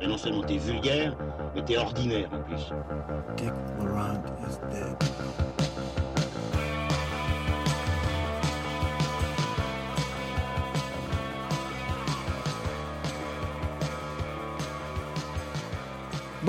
[0.00, 1.16] Et non seulement t'es vulgaire,
[1.54, 2.70] mais t'es ordinaire en plus.
[3.36, 5.67] Dick Laurent is dead.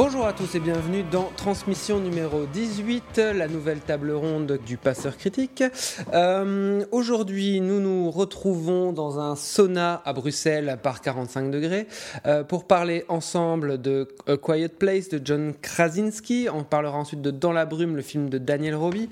[0.02, 5.18] Bonjour à tous et bienvenue dans Transmission numéro 18, la nouvelle table ronde du passeur
[5.18, 5.62] critique.
[6.14, 11.86] Euh, Aujourd'hui, nous nous retrouvons dans un sauna à Bruxelles par 45 degrés
[12.26, 16.48] euh, pour parler ensemble de A Quiet Place de John Krasinski.
[16.50, 19.10] On parlera ensuite de Dans la brume, le film de Daniel Roby.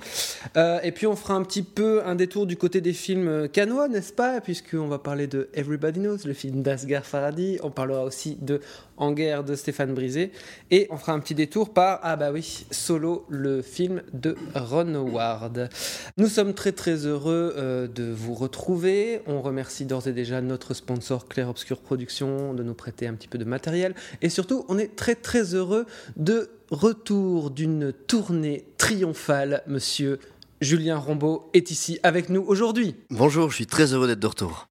[0.56, 3.90] Euh, et puis on fera un petit peu un détour du côté des films canois,
[3.90, 4.40] n'est-ce pas?
[4.40, 7.60] Puisqu'on va parler de Everybody Knows, le film d'Asghar Farhadi.
[7.62, 8.62] On parlera aussi de
[8.98, 10.32] En guerre de Stéphane Brisé.
[10.72, 14.96] Et on fera un petit détour par, ah bah oui, Solo, le film de Ron
[14.96, 15.70] Howard.
[16.18, 19.22] Nous sommes très très heureux euh, de vous retrouver.
[19.28, 23.28] On remercie d'ores et déjà notre sponsor Claire Obscure Productions de nous prêter un petit
[23.28, 23.96] peu de matériel.
[24.22, 25.86] Et surtout, on est très très heureux
[26.16, 30.20] de retour d'une tournée triomphale, monsieur.
[30.60, 32.96] Julien Rombaud est ici avec nous aujourd'hui.
[33.12, 34.68] Bonjour, je suis très heureux d'être de retour.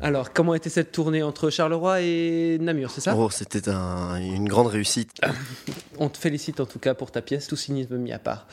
[0.00, 3.14] Alors, comment était cette tournée entre Charleroi et Namur, c'est ça?
[3.16, 5.10] Oh, c'était un- une grande réussite.
[5.98, 8.46] On te félicite en tout cas pour ta pièce, tout cynisme mis à part.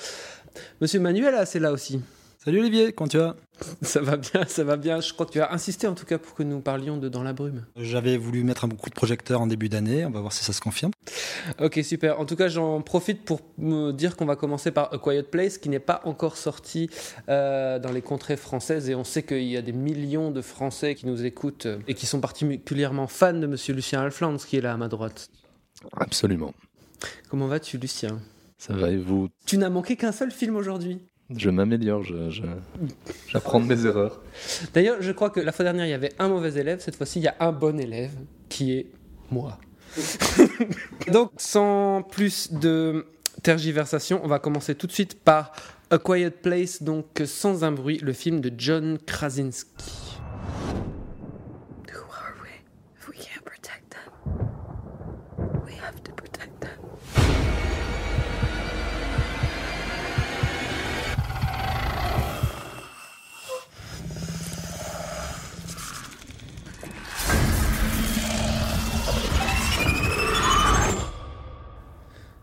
[0.81, 1.99] Monsieur Manuel, ah, c'est là aussi.
[2.43, 3.35] Salut Olivier, comment tu vas
[3.83, 4.99] Ça va bien, ça va bien.
[4.99, 7.21] Je crois que tu as insisté en tout cas pour que nous parlions de Dans
[7.21, 7.67] la brume.
[7.75, 10.51] J'avais voulu mettre un coup de projecteur en début d'année, on va voir si ça
[10.51, 10.91] se confirme.
[11.59, 12.19] Ok, super.
[12.19, 15.59] En tout cas, j'en profite pour me dire qu'on va commencer par A Quiet Place,
[15.59, 16.89] qui n'est pas encore sorti
[17.29, 18.89] euh, dans les contrées françaises.
[18.89, 21.93] Et on sait qu'il y a des millions de Français qui nous écoutent euh, et
[21.93, 25.29] qui sont particulièrement fans de Monsieur Lucien Alflands, qui est là à ma droite.
[25.95, 26.55] Absolument.
[27.29, 28.19] Comment vas-tu, Lucien?
[28.57, 29.29] Ça va et vous?
[29.45, 31.01] Tu n'as manqué qu'un seul film aujourd'hui.
[31.37, 32.41] Je m'améliore, je, je-
[33.27, 34.21] j'apprends de mes erreurs.
[34.73, 36.79] D'ailleurs, je crois que la fois dernière, il y avait un mauvais élève.
[36.79, 38.11] Cette fois-ci, il y a un bon élève,
[38.49, 38.87] qui est
[39.31, 39.57] moi.
[41.11, 43.05] Donc, sans plus de
[43.43, 45.51] tergiversation, on va commencer tout de suite par
[45.89, 50.17] A Quiet Place, donc sans un bruit, le film de John Krasinski.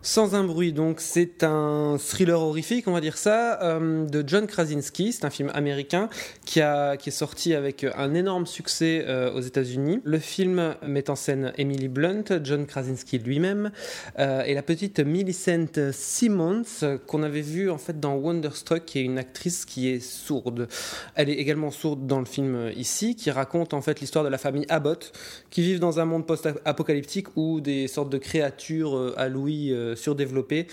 [0.09, 4.47] Sans un bruit, donc c'est un thriller horrifique, on va dire ça, euh, de John
[4.47, 5.13] Krasinski.
[5.13, 6.09] C'est un film américain
[6.45, 10.01] qui, a, qui est sorti avec un énorme succès euh, aux États-Unis.
[10.03, 13.69] Le film met en scène Emily Blunt, John Krasinski lui-même,
[14.17, 16.63] euh, et la petite Millicent Simmons
[17.05, 20.69] qu'on avait vue en fait dans Wonderstruck, qui est une actrice qui est sourde.
[21.13, 24.39] Elle est également sourde dans le film ici, qui raconte en fait l'histoire de la
[24.39, 25.11] famille Abbott,
[25.51, 30.67] qui vivent dans un monde post-apocalyptique où des sortes de créatures à Louis surdéveloppées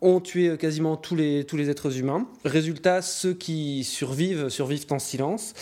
[0.00, 2.26] ont tué euh, quasiment tous les, tous les êtres humains.
[2.44, 5.54] Résultat, ceux qui survivent survivent en silence.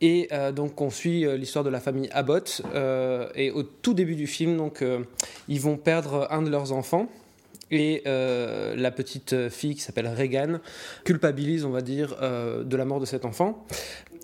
[0.00, 2.62] Et euh, donc on suit euh, l'histoire de la famille Abbott.
[3.34, 4.84] et au tout début du film, donc,
[5.48, 7.08] ils vont perdre un de leurs enfants.
[7.70, 10.60] Et la petite fille qui s'appelle Regan
[11.04, 13.64] culpabilise, on va dire, de la mort de cet enfant.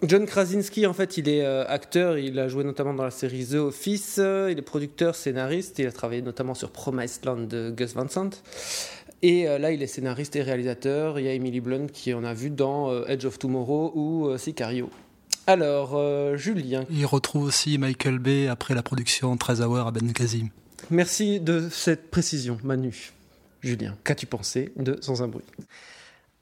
[0.05, 3.45] John Krasinski, en fait, il est euh, acteur, il a joué notamment dans la série
[3.45, 7.71] The Office, euh, il est producteur, scénariste, il a travaillé notamment sur Promised Land de
[7.77, 8.31] Gus Van Sant.
[9.23, 11.19] Et euh, là, il est scénariste et réalisateur.
[11.19, 14.39] Il y a Emily Blunt qui en a vu dans euh, Edge of Tomorrow ou
[14.39, 14.89] Sicario.
[15.49, 15.99] Alors,
[16.37, 20.45] Julien, Il retrouve aussi Michael Bay après la production 13 Hours à Benghazi.
[20.91, 23.13] merci de cette précision, Manu.
[23.63, 25.45] Julien, qu'as-tu pensé de Sans un bruit?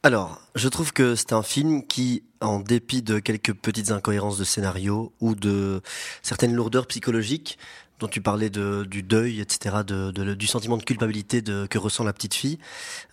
[0.07, 4.45] Alors, je trouve que c'est un film qui, en dépit de quelques petites incohérences de
[4.45, 5.83] scénario ou de
[6.23, 7.59] certaines lourdeurs psychologiques,
[7.99, 12.61] dont tu parlais du deuil, etc., du sentiment de culpabilité que ressent la petite fille,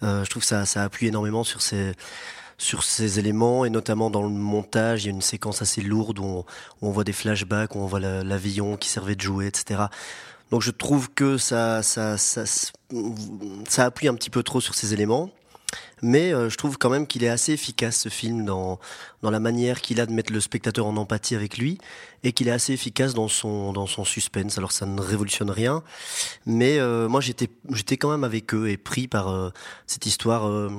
[0.03, 4.29] euh, je trouve que ça, ça appuie énormément sur ces éléments et notamment dans le
[4.29, 6.45] montage, il y a une séquence assez lourde où
[6.83, 9.85] on, voit des flashbacks, où on voit la- l'avion qui servait de jouet, etc.
[10.51, 11.81] Donc je trouve que ça
[13.79, 15.31] appuie un petit peu trop sur ces éléments.
[16.03, 18.77] Mais euh, je trouve quand même qu'il est assez efficace ce film dans,
[19.21, 21.77] dans la manière qu'il a de mettre le spectateur en empathie avec lui
[22.23, 24.57] et qu'il est assez efficace dans son dans son suspense.
[24.57, 25.83] Alors ça ne révolutionne rien,
[26.45, 29.49] mais euh, moi j'étais quand même avec eux et pris par euh,
[29.87, 30.69] cette histoire euh,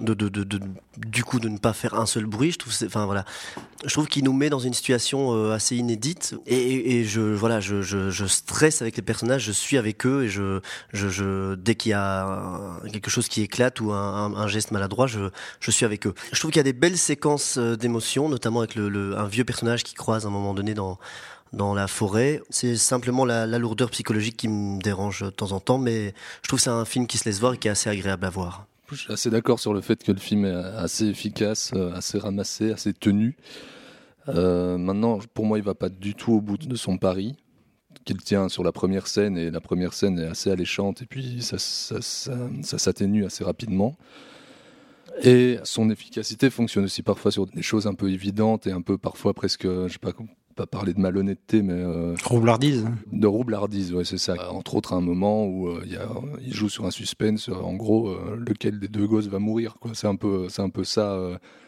[0.00, 0.60] de, de, de,
[0.96, 2.52] du coup de ne pas faire un seul bruit.
[2.52, 8.10] Je trouve qu'il nous met dans une situation assez inédite et, je voilà je, je,
[8.10, 10.60] je stresse avec les personnages, je suis avec eux et je
[10.92, 15.70] je, dès qu'il y a quelque chose qui éclate ou un, geste maladroit, je je
[15.70, 16.14] suis avec eux.
[16.32, 19.44] Je trouve qu'il y a des belles séquences d'émotions, notamment avec le, le un vieux
[19.44, 20.91] personnage qui croise à un moment donné dans
[21.52, 22.40] dans la forêt.
[22.50, 26.58] C'est simplement la, lourdeur psychologique qui me dérange de temps en temps, mais je trouve
[26.58, 28.66] que c'est un film qui se laisse voir et qui est assez agréable à voir.
[28.90, 32.18] Je suis assez d'accord sur le fait que le film est assez efficace, euh, assez
[32.18, 33.36] ramassé, assez tenu.
[34.28, 37.36] Euh, maintenant, pour moi, il va pas du tout au bout de son pari
[38.04, 41.40] qu'il tient sur la première scène et la première scène est assez alléchante et puis
[41.40, 43.96] ça s'atténue assez rapidement.
[45.22, 48.98] Et son efficacité fonctionne aussi parfois sur des choses un peu évidentes et un peu
[48.98, 50.12] parfois presque, je sais pas,
[50.52, 52.86] pas parler de malhonnêteté, mais euh, Roublardise.
[53.10, 54.34] de roublardise, ouais, c'est ça.
[54.34, 56.08] Euh, Entre autres, un moment où euh, il y a,
[56.40, 59.76] il joue sur un suspense, en gros, euh, lequel des deux gosses va mourir.
[59.80, 59.92] Quoi.
[59.94, 61.18] C'est un peu, c'est un peu ça.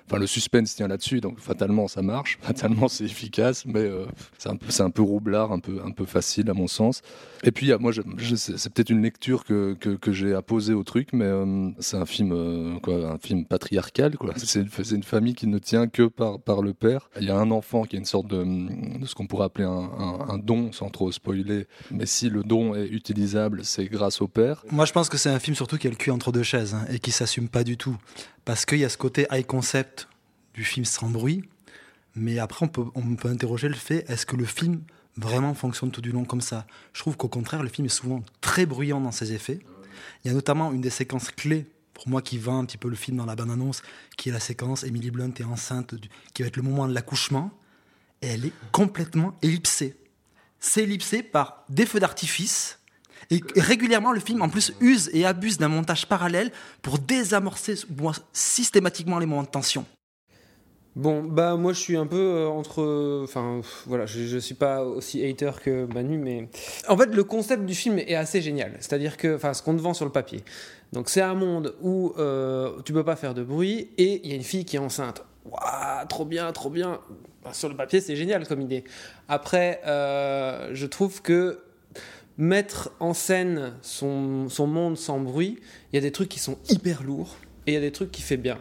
[0.06, 4.05] Enfin, le suspense tient là-dessus, donc fatalement ça marche, fatalement c'est efficace, mais euh,
[4.37, 7.01] c'est un peu, roublard, un peu, facile à mon sens.
[7.43, 7.93] Et puis, moi,
[8.37, 9.77] c'est peut-être une lecture que,
[10.09, 14.35] j'ai apposée au truc, mais euh, c'est un film, euh, quoi, un film patriarcal, quoi.
[14.45, 14.61] C'est
[14.93, 17.09] une, famille qui ne tient que par, le père.
[17.21, 18.45] Il y a un enfant qui a une sorte de,
[19.07, 21.67] ce qu'on pourrait appeler un don, sans trop spoiler.
[21.91, 24.65] Mais si le don est utilisable, c'est grâce au père.
[24.71, 26.75] Moi, je pense que c'est un film surtout qui a le cul entre deux chaises
[26.75, 27.97] hein, et qui s'assume pas du tout.
[28.44, 30.08] Parce qu'il y a ce côté high concept
[30.55, 31.44] du film sans bruit.
[32.14, 34.82] Mais après, on peut, on peut interroger le fait est-ce que le film
[35.17, 36.67] vraiment fonctionne tout du long comme ça?
[36.93, 39.61] Je trouve qu'au contraire, le film est souvent très bruyant dans ses effets.
[40.25, 42.88] Il y a notamment une des séquences clés pour moi qui vend un petit peu
[42.88, 43.82] le film dans la bande-annonce,
[44.17, 45.94] qui est la séquence Emily Blunt est enceinte,
[46.35, 47.50] qui va être le moment de l'accouchement.
[48.20, 49.97] Et elle est complètement ellipsée.
[50.58, 52.79] C'est ellipsé par des feux d'artifice.
[53.55, 56.51] Et régulièrement, le film, en plus, use et abuse d'un montage parallèle
[56.83, 57.75] pour désamorcer
[58.33, 59.85] systématiquement les moments de tension.
[60.97, 63.25] Bon, bah moi je suis un peu euh, entre.
[63.25, 66.49] Enfin, voilà, je, je suis pas aussi hater que Manu, mais.
[66.89, 68.77] En fait, le concept du film est assez génial.
[68.79, 70.45] C'est-à-dire que, enfin, ce qu'on te vend sur le papier.
[70.93, 74.33] Donc, c'est un monde où euh, tu peux pas faire de bruit et il y
[74.33, 75.25] a une fille qui est enceinte.
[75.45, 77.01] Waouh, trop bien, trop bien.
[77.43, 78.85] Bah, sur le papier, c'est génial comme idée.
[79.29, 81.59] Après, euh, je trouve que
[82.39, 85.59] mettre en scène son, son monde sans bruit,
[85.93, 87.37] il y a des trucs qui sont hyper lourds
[87.67, 88.59] et il y a des trucs qui fait bien.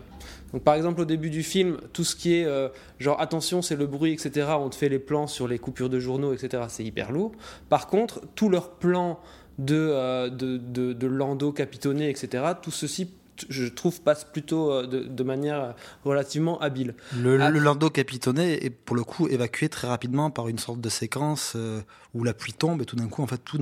[0.53, 3.75] Donc par exemple au début du film, tout ce qui est euh, genre attention c'est
[3.75, 4.47] le bruit etc.
[4.59, 6.63] On te fait les plans sur les coupures de journaux etc.
[6.69, 7.31] C'est hyper lourd.
[7.69, 9.19] Par contre tous leurs plans
[9.57, 12.43] de, euh, de, de, de landau capitonné etc.
[12.61, 13.09] Tout ceci
[13.49, 15.75] je trouve passe plutôt euh, de, de manière
[16.05, 16.95] relativement habile.
[17.17, 17.49] Le, Ah.
[17.49, 21.53] le landau capitonné est pour le coup évacué très rapidement par une sorte de séquence
[21.55, 21.81] euh,
[22.13, 23.57] où la pluie tombe et tout d'un coup, en fait, tout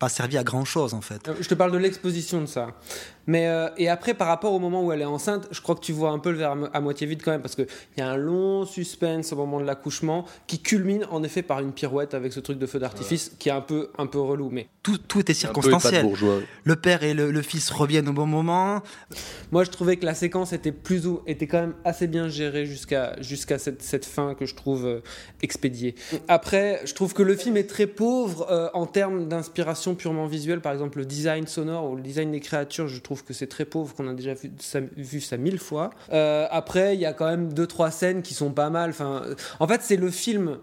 [0.00, 1.30] pas servi à grand chose en fait.
[1.40, 2.68] Je te parle de l'exposition de ça.
[3.26, 5.80] Mais euh, et après, par rapport au moment où elle est enceinte, je crois que
[5.80, 7.66] tu vois un peu le verre à mo- à moitié vide quand même, parce qu'il
[7.98, 11.72] y a un long suspense au moment de l'accouchement qui culmine en effet par une
[11.72, 14.48] pirouette avec ce truc de feu d'artifice qui est un peu, un peu relou.
[14.50, 16.02] Mais Tout, tout était Un peu circonstanciel.
[16.02, 16.38] bourgeois.
[16.64, 18.82] Le père et le, le fils reviennent au bon moment.
[19.52, 22.64] moi, je trouvais que la séquence était plus ou était quand même assez bien gérée
[22.66, 25.00] jusqu'à jusqu'à cette, cette fin que je trouve euh,
[25.42, 25.94] expédiée.
[26.26, 30.60] Après, je trouve que le film est très pauvre euh, en termes d'inspiration purement visuelle.
[30.60, 33.64] Par exemple, le design sonore ou le design des créatures, je trouve que c'est très
[33.64, 35.90] pauvre, qu'on a déjà vu ça, mille fois.
[36.12, 38.90] Euh, après, il y a quand même deux trois scènes qui sont pas mal.
[38.90, 39.22] Enfin,
[39.58, 40.58] en fait, c'est le film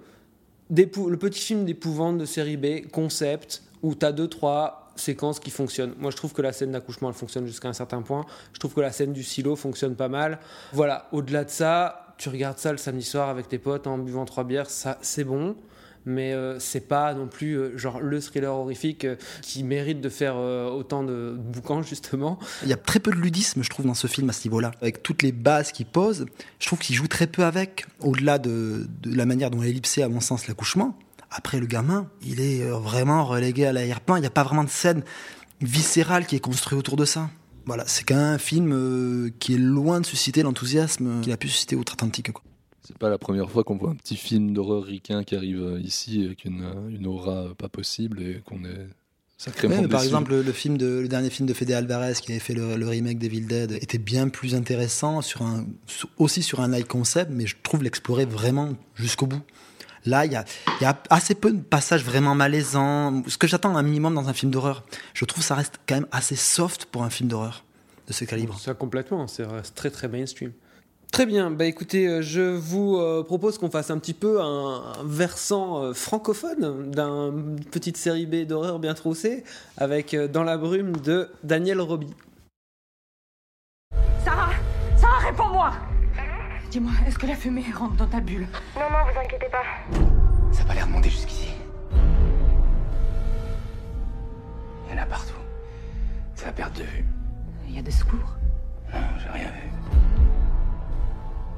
[0.69, 5.51] le petit film d'épouvante de série B, concept, où tu as deux, trois séquences qui
[5.51, 5.93] fonctionnent.
[5.97, 8.25] Moi, je trouve que la scène d'accouchement, elle fonctionne jusqu'à un certain point.
[8.53, 10.39] Je trouve que la scène du silo fonctionne pas mal.
[10.73, 14.25] Voilà, au-delà de ça, tu regardes ça le samedi soir avec tes potes en buvant
[14.25, 15.55] trois bières, ça, c'est bon.
[16.09, 20.07] Mais euh, c'est pas non plus euh, genre le thriller horrifique euh, qui mérite de
[20.07, 22.39] faire autant de boucans justement.
[22.63, 24.71] Il y a très peu de ludisme, je trouve, dans ce film à ce niveau-là.
[24.81, 26.25] Avec toutes les bases qu'il pose,
[26.59, 30.07] je trouve qu'il joue très peu avec, au-delà de, la manière dont est ellipsé, à
[30.07, 30.97] mon sens, l'accouchement.
[31.29, 34.15] Après, le gamin, il est vraiment relégué à l'arrière-plan.
[34.15, 35.03] Il n'y a pas vraiment de scène
[35.59, 37.29] viscérale qui est construite autour de ça.
[37.65, 41.49] Voilà, c'est quand même un film qui est loin de susciter l'enthousiasme qu'il a pu
[41.49, 42.31] susciter outre-Atlantique.
[42.87, 45.81] C'est pas la première fois qu'on voit un petit film d'horreur ricain qui arrive euh,
[45.81, 48.87] ici avec une, euh, une aura euh, pas possible et qu'on est
[49.37, 52.13] sacrément Ouais, mais par exemple, le, le film de, le dernier film de Fede Alvarez
[52.13, 55.65] qui avait fait le, le remake d'Evil Dead était bien plus intéressant, sur un,
[56.17, 59.41] aussi sur un high concept, mais je trouve l'explorer vraiment jusqu'au bout.
[60.05, 60.45] Là, il y a,
[60.79, 63.21] il y a assez peu de passages vraiment malaisants.
[63.27, 64.85] Ce que j'attends un minimum dans un film d'horreur.
[65.13, 67.65] Je trouve ça reste quand même assez soft pour un film d'horreur
[68.07, 68.57] de ce calibre.
[68.57, 70.53] Ça complètement, c'est reste très très mainstream.
[71.11, 74.93] Très bien, bah écoutez, euh, je vous euh, propose qu'on fasse un petit peu un,
[74.99, 79.43] un versant euh, francophone d'une petite série B d'horreur bien troussée
[79.77, 82.13] avec Dans la brume de Daniel Roby.
[84.23, 84.51] Sarah
[84.97, 85.71] Sarah, réponds-moi
[86.69, 88.45] Dis-moi, est-ce que la fumée rentre dans ta bulle?
[88.75, 89.63] Non, non, vous inquiétez pas.
[90.51, 91.47] Ça a pas l'air de monter jusqu'ici.
[94.85, 95.33] Il y en a partout.
[96.35, 97.05] C'est à perte de vue.
[97.67, 98.35] Il y a des secours?
[98.93, 99.76] Non, j'ai rien vu.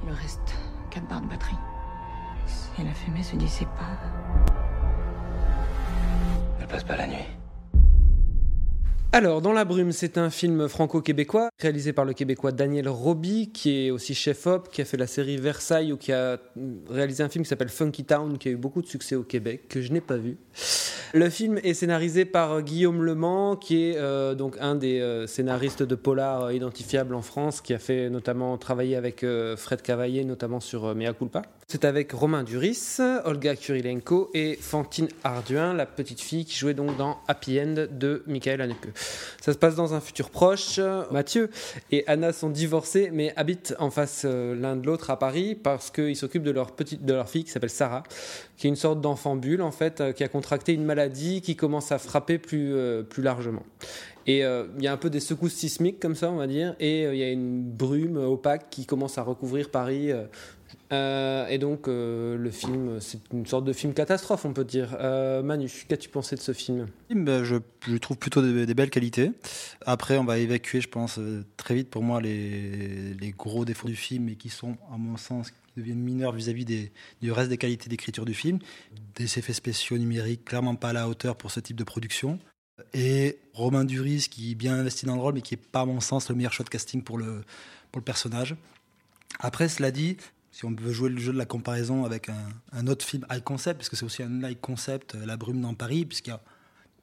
[0.10, 0.56] Il reste
[0.90, 1.56] 4 barres de batterie.
[2.48, 4.54] Si la fumée se dissipe pas...
[6.60, 7.39] Elle passe pas la nuit.
[9.12, 13.88] Alors, Dans la brume, c'est un film franco-québécois réalisé par le québécois Daniel Roby, qui
[13.88, 16.38] est aussi chef-op, qui a fait la série Versailles ou qui a
[16.88, 19.68] réalisé un film qui s'appelle Funky Town, qui a eu beaucoup de succès au Québec,
[19.68, 20.38] que je n'ai pas vu.
[21.16, 25.26] Le film est scénarisé par euh, Guillaume Lemans, qui est euh, donc un des euh,
[25.26, 29.26] scénaristes de polar identifiables en France, qui a fait notamment travailler avec
[29.58, 31.42] Fred Cavaillé, notamment sur Mea Culpa.
[31.72, 36.98] C'est avec Romain Duris, Olga Kurilenko et Fantine Arduin, la petite fille qui jouait donc
[36.98, 38.88] dans Happy End de Michael Haneke.
[39.40, 40.80] Ça se passe dans un futur proche.
[41.12, 41.52] Mathieu
[41.92, 45.92] et Anna sont divorcés, mais habitent en face euh, l'un de l'autre à Paris parce
[45.92, 48.02] qu'ils s'occupent de leur petite, de leur fille qui s'appelle Sarah,
[48.58, 51.56] qui est une sorte d'enfant bulle en fait, euh, qui a contracté une maladie qui
[51.56, 53.64] commence à frapper plus, euh, plus largement.
[54.30, 56.76] Et euh, il y a un peu des secousses sismiques comme ça, on va dire,
[56.80, 60.12] et euh, il y a une brume opaque qui commence à recouvrir Paris.
[60.12, 60.26] euh,
[60.92, 64.98] euh, et donc euh, le film, c'est une sorte de film catastrophe, on peut dire.
[65.00, 66.88] Euh, Manu, qu'as-tu pensé de ce film?
[67.10, 67.58] Ben, je,
[67.98, 69.32] trouve plutôt des, belles qualités.
[69.86, 73.96] Après, on va évacuer, je pense, euh, très vite pour moi les, gros défauts du
[73.96, 76.66] film et qui sont, à mon sens, qui deviennent mineurs vis-à-vis
[77.22, 78.60] du reste des qualités d'écriture du film.
[79.16, 82.40] Des effets spéciaux numériques clairement pas à la hauteur pour ce type de production.
[82.94, 85.86] Et Romain Duris qui est bien investi dans le rôle, mais qui n'est pas, à
[85.86, 87.44] mon sens, le meilleur shot casting pour le,
[87.92, 88.56] pour le personnage.
[89.40, 90.18] Après, cela dit,
[90.52, 92.30] si on veut jouer le jeu de la comparaison avec
[92.74, 95.62] un, autre film high concept, parce que c'est aussi un high concept, euh, La brume
[95.62, 96.42] dans Paris, puisqu'il y a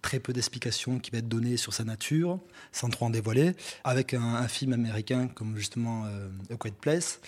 [0.02, 2.38] très peu d'explications qui va être données sur sa nature,
[2.72, 3.54] sans trop en dévoiler,
[3.84, 7.20] avec un, un film américain comme justement euh, A Quiet Place,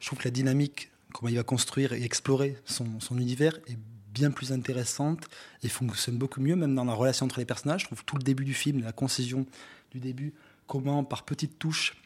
[0.00, 3.78] je trouve que la dynamique, comment il va construire et explorer son, son univers est
[4.12, 5.28] bien plus intéressante
[5.62, 7.82] et fonctionne beaucoup mieux, même dans la relation entre les personnages.
[7.82, 9.46] Je trouve tout le début du film, la concision
[9.92, 10.32] du début,
[10.66, 11.96] comment par petites touches,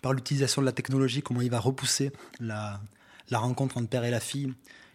[0.00, 2.80] par l'utilisation de la technologie, comment il va repousser la,
[3.32, 4.52] rencontre entre père et la fille.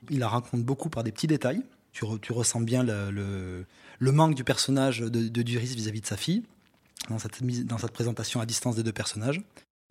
[0.10, 1.62] Il la rencontre beaucoup par des petits détails.
[1.92, 3.66] Tu, re- tu ressens bien le,
[4.00, 6.44] manque du personnage de, Duris vis-à-vis de sa fille,
[7.10, 9.42] dans cette, dans cette présentation à distance des deux personnages.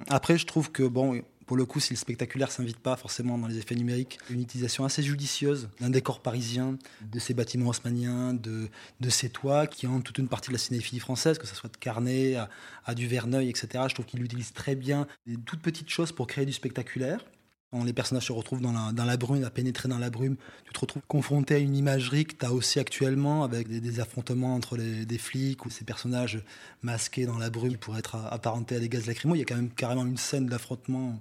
[0.09, 3.47] Après, je trouve que, bon, pour le coup, si le spectaculaire s'invite pas forcément dans
[3.47, 8.69] les effets numériques, une utilisation assez judicieuse d'un décor parisien, de ces bâtiments haussmanniens, de,
[9.01, 11.71] de ces toits qui ont toute une partie de la cinéphilie française, que ce soit
[11.71, 12.37] de Carnet
[12.85, 13.85] à, du Verneuil, etc.
[13.89, 17.25] Je trouve qu'il utilise très bien des toutes petites choses pour créer du spectaculaire.
[17.73, 20.81] Quand les personnages se retrouvent dans la, brume, à pénétrer dans la brume, tu te
[20.81, 25.19] retrouves confronté à une imagerie que tu as aussi actuellement avec des, affrontements entre des
[25.19, 26.43] flics ou ces personnages
[26.83, 29.35] masqués dans la brume pourraient être apparentés à des gaz lacrymaux.
[29.35, 31.21] Il y a quand même carrément une scène d'affrontement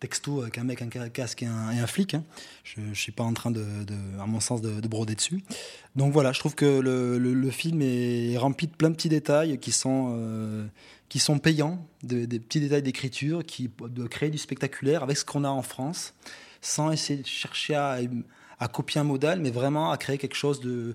[0.00, 2.14] texto avec un mec, un ca- casque et un, flic.
[2.14, 2.24] hein.
[2.64, 3.52] Je ne suis pas en train,
[4.20, 5.42] à mon sens, de, de broder dessus.
[5.96, 9.72] Donc voilà, je trouve que le, film est rempli de plein de petits détails qui
[9.72, 10.66] sont, euh,
[11.42, 15.48] payants, de- des petits détails d'écriture, qui de créer du spectaculaire avec ce qu'on a
[15.48, 16.14] en France,
[16.60, 17.98] sans essayer de chercher à,
[18.60, 20.94] à copier un modèle, mais vraiment à créer quelque chose de,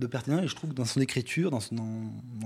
[0.00, 0.42] de pertinent.
[0.42, 1.60] Et je trouve que dans son écriture, dans,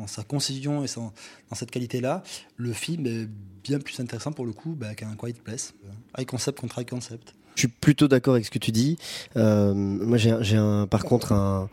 [0.06, 1.12] sa concision et dans
[1.54, 2.22] cette qualité-là,
[2.56, 3.28] le film est
[3.62, 5.74] bien plus intéressant pour le coup bah, qu'un Quiet Place.
[6.18, 7.34] High concept contre high concept.
[7.54, 8.98] Je suis plutôt d'accord avec ce que tu dis.
[9.36, 11.68] Euh, moi, j'ai, par contre un,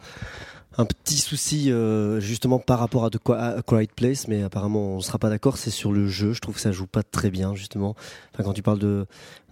[0.86, 5.30] petit souci euh, justement par rapport à, Quiet Place, mais apparemment on ne sera pas
[5.30, 5.58] d'accord.
[5.58, 6.34] C'est sur le jeu.
[6.34, 7.96] Je trouve que ça joue pas très bien justement.
[8.34, 9.06] Enfin, quand tu parles de,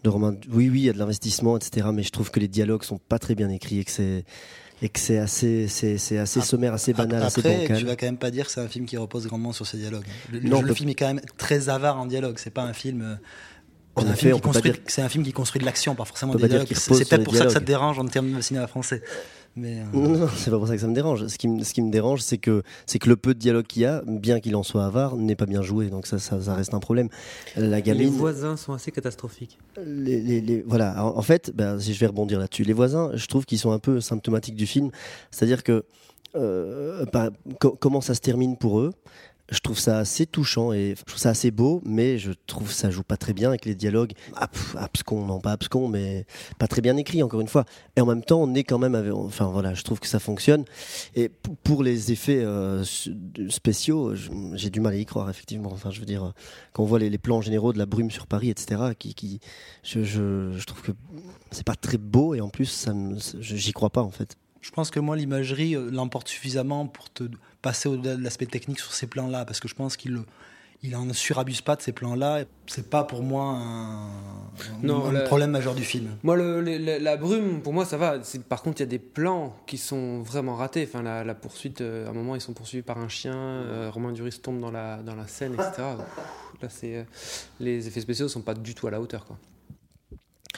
[0.03, 1.87] de oui, oui, il y a de l'investissement, etc.
[1.93, 4.23] Mais je trouve que les dialogues sont pas très bien écrits et que c'est
[4.81, 7.77] et que c'est assez, c'est, c'est assez sommaire, assez banal, assez Après, bancal.
[7.79, 9.77] tu vas quand même pas dire que c'est un film qui repose grandement sur ses
[9.77, 10.05] dialogues.
[10.31, 12.35] Le, Non, le peut- film est quand même très avare en dialogue.
[12.37, 13.19] C'est pas un film.
[13.99, 15.65] En c'est un effet, film on qui construit- dire- C'est un film qui construit de
[15.65, 16.67] l'action, pas forcément des dialogues.
[16.73, 19.01] C'est peut-être pour ça que ça te dérange en termes de cinéma français.
[19.55, 21.25] Mais, euh, Non, non, c'est pas pour ça que ça me dérange.
[21.27, 23.65] Ce qui, me- ce qui me dérange, c'est que, c'est que le peu de dialogue
[23.65, 25.87] qu'il y a, bien qu'il en soit avare, n'est pas bien joué.
[25.87, 27.09] Donc ça, ça, ça reste un problème.
[27.57, 29.57] La Les voisins sont assez catastrophiques.
[29.83, 31.03] les, les- les- voilà.
[31.03, 33.71] En, en fait, ben, si je vais rebondir là-dessus, les voisins, je trouve qu'ils sont
[33.71, 34.91] un peu symptomatiques du film.
[35.31, 35.83] C'est-à-dire que
[36.35, 37.29] euh, bah,
[37.59, 38.93] co- comment ça se termine pour eux?
[39.51, 42.89] Je trouve ça assez touchant et je trouve ça assez beau, mais je trouve ça
[42.89, 46.25] joue pas très bien avec les dialogues abs- abscons, non pas abscons, mais
[46.57, 47.65] pas très bien écrits encore une fois.
[47.95, 50.65] Et en même temps, on est quand même, enfin voilà, je trouve que ça fonctionne.
[51.15, 51.29] Et
[51.63, 52.83] pour les effets euh,
[53.49, 54.13] spéciaux,
[54.53, 55.71] j'ai du mal à y croire effectivement.
[55.71, 56.33] Enfin, je veux dire,
[56.73, 59.39] quand on voit les, plans généraux de la brume sur Paris, etc., qui,
[59.83, 60.91] je, trouve que
[61.51, 62.87] c'est pas très beau et en plus,
[63.39, 64.37] j'y crois pas en fait.
[64.61, 67.23] Je pense que moi, l'imagerie euh, l'emporte suffisamment pour te
[67.61, 70.19] passer au-delà de l'aspect technique sur ces plans-là, parce que je pense qu'il
[70.81, 72.45] il en surabuse pas de ces plans-là.
[72.67, 74.07] C'est pas pour moi un,
[74.81, 76.07] Non, un la- problème majeur du film.
[76.23, 78.17] Moi, le- le- la, brume, pour moi, ça va.
[78.47, 80.87] Par contre, il y a des plans qui sont vraiment ratés.
[80.89, 83.35] Enfin, la, la poursuite, euh, à un moment, ils sont poursuivis par un chien.
[83.35, 85.71] euh, Romain Duris tombe dans la, dans la scène, etc.
[86.61, 87.03] Là, c'est euh,
[87.59, 89.37] les effets spéciaux sont pas du tout à la hauteur, quoi.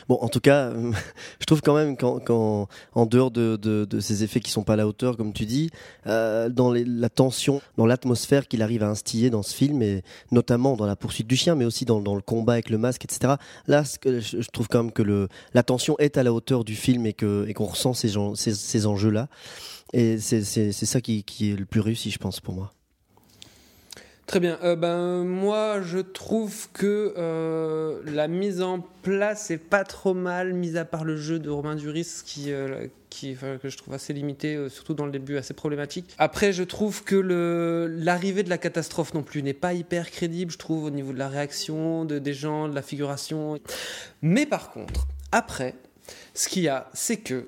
[0.08, 0.72] Bon, en tout cas,
[1.40, 4.64] je trouve quand même qu'en qu'en- en dehors de, de- de ces effets qui sont
[4.64, 5.70] pas à la hauteur, comme tu dis,
[6.08, 10.04] euh, dans les- la tension, dans l'atmosphère qu'il arrive à instiller dans ce film, et
[10.32, 13.04] notamment dans la poursuite du chien, mais aussi dans, dans le combat avec le masque,
[13.06, 13.34] etc.
[13.68, 17.06] Là, je, trouve quand même que le, la tension est à la hauteur du film
[17.06, 19.28] et que et qu'on ressent ces, gens- ces, ces enjeux-là.
[19.94, 22.72] Et c'est c'est- c'est ça qui, qui est le plus réussi, je pense, pour moi.
[24.26, 24.58] Très bien.
[24.64, 30.54] Euh, ben, moi, je trouve que euh, la mise en place est pas trop mal,
[30.54, 34.70] mis à part le jeu de Romain Duris, qui, euh, que je trouve assez limité,
[34.70, 36.16] surtout dans le début, assez problématique.
[36.18, 37.18] Après, je trouve que
[38.00, 41.20] l'arrivée de la catastrophe non plus n'est pas hyper crédible, je trouve, au niveau de
[41.20, 43.60] la réaction de, des gens, de la figuration.
[44.22, 45.76] Mais par contre, après,
[46.34, 47.48] ce qu'il y a, c'est que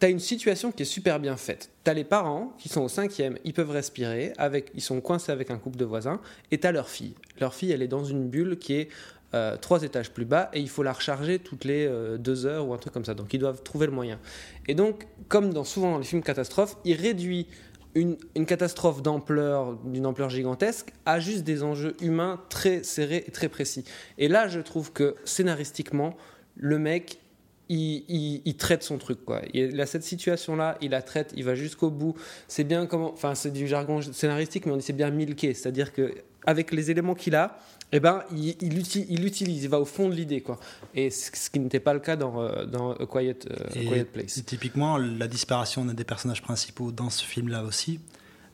[0.00, 1.70] T'as une situation qui est super bien faite.
[1.84, 5.50] T'as les parents qui sont au cinquième, ils peuvent respirer, avec, ils sont coincés avec
[5.50, 7.14] un couple de voisins, et t'as leur fille.
[7.40, 8.88] Leur fille, elle est dans une bulle qui est
[9.34, 12.66] euh, trois étages plus bas, et il faut la recharger toutes les euh, deux heures
[12.66, 13.14] ou un truc comme ça.
[13.14, 14.18] Donc ils doivent trouver le moyen.
[14.66, 17.46] Et donc, comme dans, souvent dans les films catastrophes, il réduit
[17.94, 23.30] une, une catastrophe d'ampleur, d'une ampleur gigantesque, à juste des enjeux humains très serrés et
[23.30, 23.84] très précis.
[24.18, 26.16] Et là, je trouve que scénaristiquement,
[26.56, 27.20] le mec,
[27.68, 29.42] il, il- il traite son truc quoi.
[29.54, 32.14] Il a cette situation là, il la traite, il va jusqu'au bout.
[32.48, 35.92] C'est bien comment, enfin c'est du jargon scénaristique, mais on dit c'est bien milqué, c'est-à-dire
[35.92, 36.14] que
[36.48, 37.58] avec les éléments qu'il a,
[37.90, 40.60] eh ben il, il, uti- il utilise, il va au fond de l'idée quoi.
[40.94, 43.84] Et ce qui n'était pas le cas dans euh, dans A Quiet, euh, A Et,
[43.86, 44.42] Quiet Place.
[44.46, 47.98] typiquement, la disparition d'un des personnages principaux dans ce film-là aussi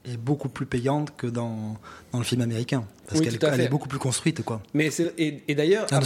[0.04, 1.76] est beaucoup plus payante que dans,
[2.12, 2.85] dans le film américain.
[3.06, 4.42] Parce Oui, qu'elle est beaucoup plus construite.
[4.42, 4.61] Quoi.
[4.75, 6.00] Mais et, et d'ailleurs, à, à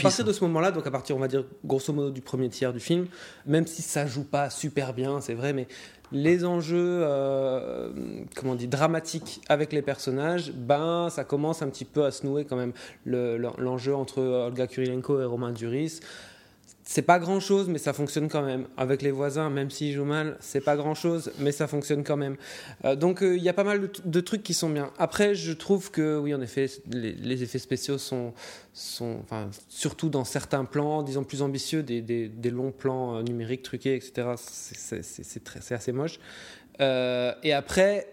[0.00, 2.72] partir de ce moment-là, donc à partir, on va dire, grosso modo, du premier tiers
[2.72, 3.06] du film,
[3.46, 5.66] même si ça joue pas super bien, c'est vrai, mais
[6.12, 7.90] les enjeux, euh,
[8.36, 12.26] comment on dit, dramatiques avec les personnages, ben, ça commence un petit peu à se
[12.26, 12.72] nouer quand même.
[13.04, 16.00] Le- le- L'enjeu entre Olga Kurilenko et Romain Duris,
[16.92, 18.66] c'est pas grand chose, mais ça fonctionne quand même.
[18.76, 22.18] Avec les voisins, même s'ils jouent mal, c'est pas grand chose, mais ça fonctionne quand
[22.18, 22.36] même.
[22.84, 24.90] Euh, donc euh, il y a pas mal de, trucs qui sont bien.
[24.98, 28.34] Après, je trouve que, oui, en effet, les, effets spéciaux sont,
[28.74, 29.24] sont
[29.70, 34.34] surtout dans certains plans, disons plus ambitieux, des, des- longs plans euh, numériques truqués, etc.
[34.36, 36.20] C'est- assez moche.
[36.78, 38.06] Et après,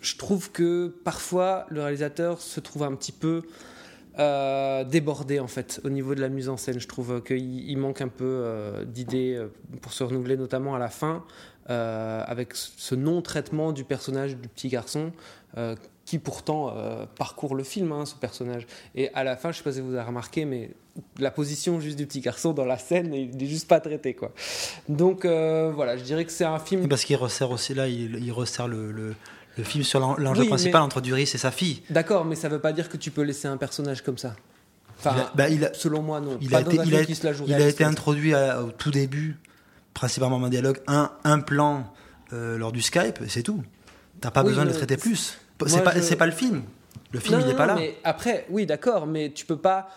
[0.00, 3.42] je trouve que parfois le réalisateur se trouve un petit peu
[4.18, 6.78] euh, débordé en fait au niveau de la mise en scène.
[6.80, 9.48] Je trouve qu'il il manque un peu euh, d'idées euh,
[9.82, 11.24] pour se renouveler, notamment à la fin,
[11.70, 15.12] euh, avec ce non-traitement du personnage du petit garçon.
[15.56, 15.74] euh,
[16.04, 18.64] qui pourtant euh, parcourt le film, hein, ce personnage.
[18.94, 20.70] Et à la fin, je sais pas si vous avez remarqué, mais
[21.18, 24.30] la position juste du petit garçon dans la scène, il n'est juste pas traité, quoi.
[24.88, 26.86] Donc euh, voilà, je dirais que c'est un film.
[26.86, 29.16] Parce qu'il resserre aussi là, il, resserre le-
[29.56, 31.82] le film sur l'en- l'enjeu Oui, principal mais- entre Duris et sa fille.
[31.90, 34.34] D'accord, mais ça veut pas dire que tu peux laisser un personnage comme ça.
[34.98, 36.38] Enfin, Il a- bah, il a- selon moi, non.
[36.40, 38.62] Il pas a, été, il a- qui se la joue il a été introduit à-
[38.62, 39.36] au tout début,
[39.94, 41.92] principalement en dialogue, un, un plan
[42.32, 43.62] euh, lors du Skype, c'est tout.
[44.20, 45.38] T'as pas Oui, besoin de le traiter plus.
[45.66, 46.62] C'est pas, je- pas le film.
[47.12, 47.74] Le film, Non, il est non, pas là.
[47.76, 49.88] Mais après, oui, d'accord, mais tu peux pas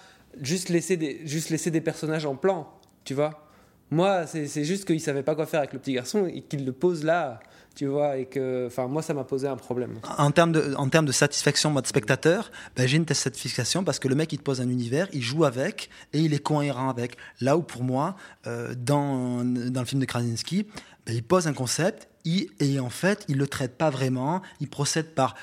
[0.41, 2.71] juste laisser des, juste laisser des personnages en plan,
[3.03, 3.47] tu vois.
[3.91, 6.65] Moi, c'est c'est juste qu'il savait pas quoi faire avec le petit garçon et qu'il
[6.65, 7.39] le pose là,
[7.75, 9.99] tu vois, et que, moi, ça m'a posé un problème.
[10.17, 14.15] En termes de, satisfaction, moi, de spectateur, ben, j'ai une telle satisfaction parce que le
[14.15, 17.15] mec, il te pose un univers, il joue avec et il est cohérent avec.
[17.39, 18.15] Là où, pour moi,
[18.47, 20.67] euh, dans, le film de Krasinski,
[21.05, 24.41] ben, il pose un concept et en fait, il le traite pas vraiment.
[24.59, 25.35] Il procède par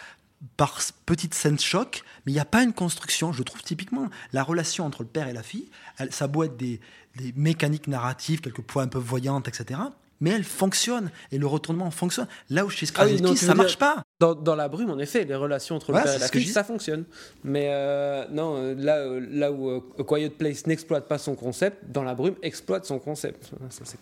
[0.59, 3.33] par petites scènes choc, mais il n'y a pas une construction.
[3.33, 6.79] Je trouve typiquement la relation entre le père et la fille, elle, ça être des,
[7.17, 9.81] des mécaniques narratives, quelquefois un peu voyantes, etc.
[10.21, 12.27] Mais elle fonctionne et le retournement fonctionne.
[12.51, 14.03] Là où chez Ah oui, ça dire- marche pas.
[14.19, 16.47] Dans, dans la brume, en effet, les relations entre Ouais, le père et la fille,
[16.47, 17.05] ça fonctionne.
[17.45, 21.91] Mais euh, non, euh, là, euh, là où A Quiet Place n'exploite pas son concept,
[21.91, 23.51] dans la brume exploite son concept.
[23.69, 23.99] C'est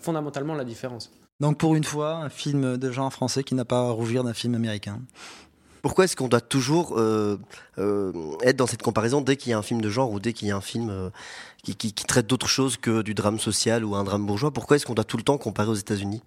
[0.00, 1.10] fondamentalement la différence.
[1.40, 4.34] Donc pour une fois, un film de genre français qui n'a pas à rougir d'un
[4.34, 5.00] film américain.
[5.82, 7.38] Pourquoi est-ce qu'on doit toujours euh,
[7.78, 10.32] euh, être dans cette comparaison dès qu'il y a un film de genre ou dès
[10.32, 11.10] qu'il y a un film euh,
[11.62, 14.76] qui, qui- qui traite d'autre chose que du drame social ou un drame bourgeois Pourquoi
[14.76, 16.22] est-ce qu'on doit tout le temps comparer aux États-Unis?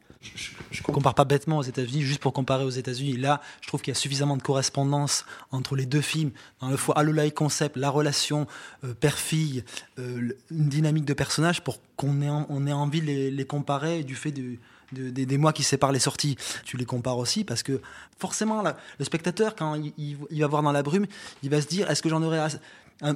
[0.70, 3.18] Je compare pas bêtement aux États-Unis juste pour comparer aux États-Unis.
[3.18, 6.30] Là, je trouve qu'il y a suffisamment de correspondance entre les deux films.
[6.60, 8.46] Dans le fois Alolai Concept, la relation
[8.84, 9.64] euh, père-fille,
[9.98, 13.46] euh, une dynamique de personnages pour qu'on ait, en- on ait envie de les, les
[13.46, 14.58] comparer du fait de-
[14.92, 16.36] des- des mois qui séparent les sorties.
[16.66, 17.82] Tu les compares aussi parce que
[18.20, 21.08] forcément, là, le spectateur, quand il, il- il va voir dans la brume,
[21.44, 22.60] il va se dire est-ce que j'en aurais as- un-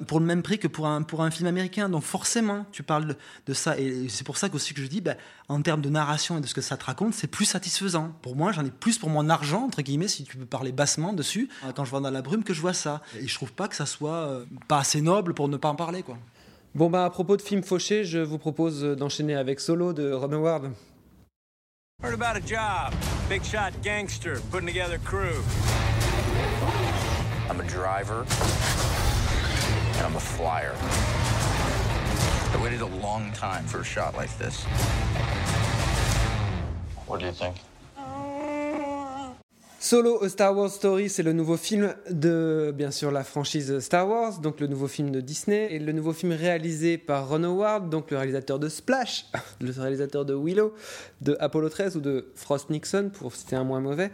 [0.07, 3.07] pour le même prix que pour un, pour un film américain Donc forcément, tu parles
[3.07, 3.77] de, de ça.
[3.79, 5.15] Et c'est pour ça qu'aussi que je dis, ben,
[5.47, 8.11] en termes de narration et de ce que ça te raconte, c'est plus satisfaisant.
[8.21, 11.13] Pour moi, j'en ai plus pour mon argent, entre guillemets, si tu peux parler bassement
[11.13, 13.01] dessus, quand je vois dans la brume, que je vois ça.
[13.19, 15.75] Et je trouve pas que ça soit euh, pas assez noble pour ne pas en
[15.75, 16.03] parler.
[16.03, 16.17] quoi.
[16.73, 20.33] Bon, bah, à propos de films fauchés, je vous propose d'enchaîner avec Solo de Ron
[20.33, 20.71] Howard.
[22.03, 22.93] Heard about a job.
[23.29, 25.41] Big shot gangster putting together crew.
[27.49, 28.25] I'm a driver,
[29.97, 30.75] and I'm a flyer.
[32.53, 34.63] I waited a long time for a shot like this.
[37.05, 37.55] What do you think?
[39.85, 44.09] Solo, A Star Wars Story, c'est le nouveau film de, bien sûr, la franchise Star
[44.09, 47.91] Wars, donc le nouveau film de Disney, et le nouveau film réalisé par Ron Howard,
[47.91, 49.27] donc le réalisateur de Splash,
[49.61, 50.73] le réalisateur de Willow,
[51.21, 54.09] de Apollo 13 ou de Frost Nixon, pour citer un moins mauvais,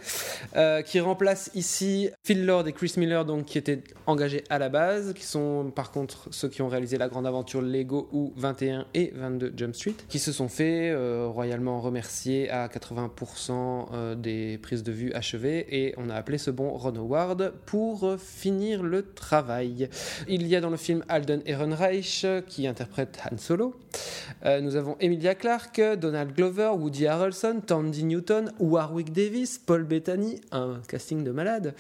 [0.57, 4.67] euh, qui remplace ici Phil Lord et Chris Miller, donc qui étaient engagés à la
[4.67, 8.87] base, qui sont par contre ceux qui ont réalisé la grande aventure Lego ou 21
[8.93, 14.57] et 22 Jump Street, qui se sont fait euh, royalement remercier à 80% euh, des
[14.57, 18.83] prises de vue achevées et on a appelé ce bon Ron Howard pour euh, finir
[18.83, 19.89] le travail.
[20.27, 23.75] Il y a dans le film Alden Ehrenreich euh, qui interprète Han Solo.
[24.45, 30.41] Euh, nous avons Emilia Clarke, Donald Glover, Woody Harrelson, Tandy Newton, Warwick Davis, Paul Bettany,
[30.51, 31.75] un casting de malade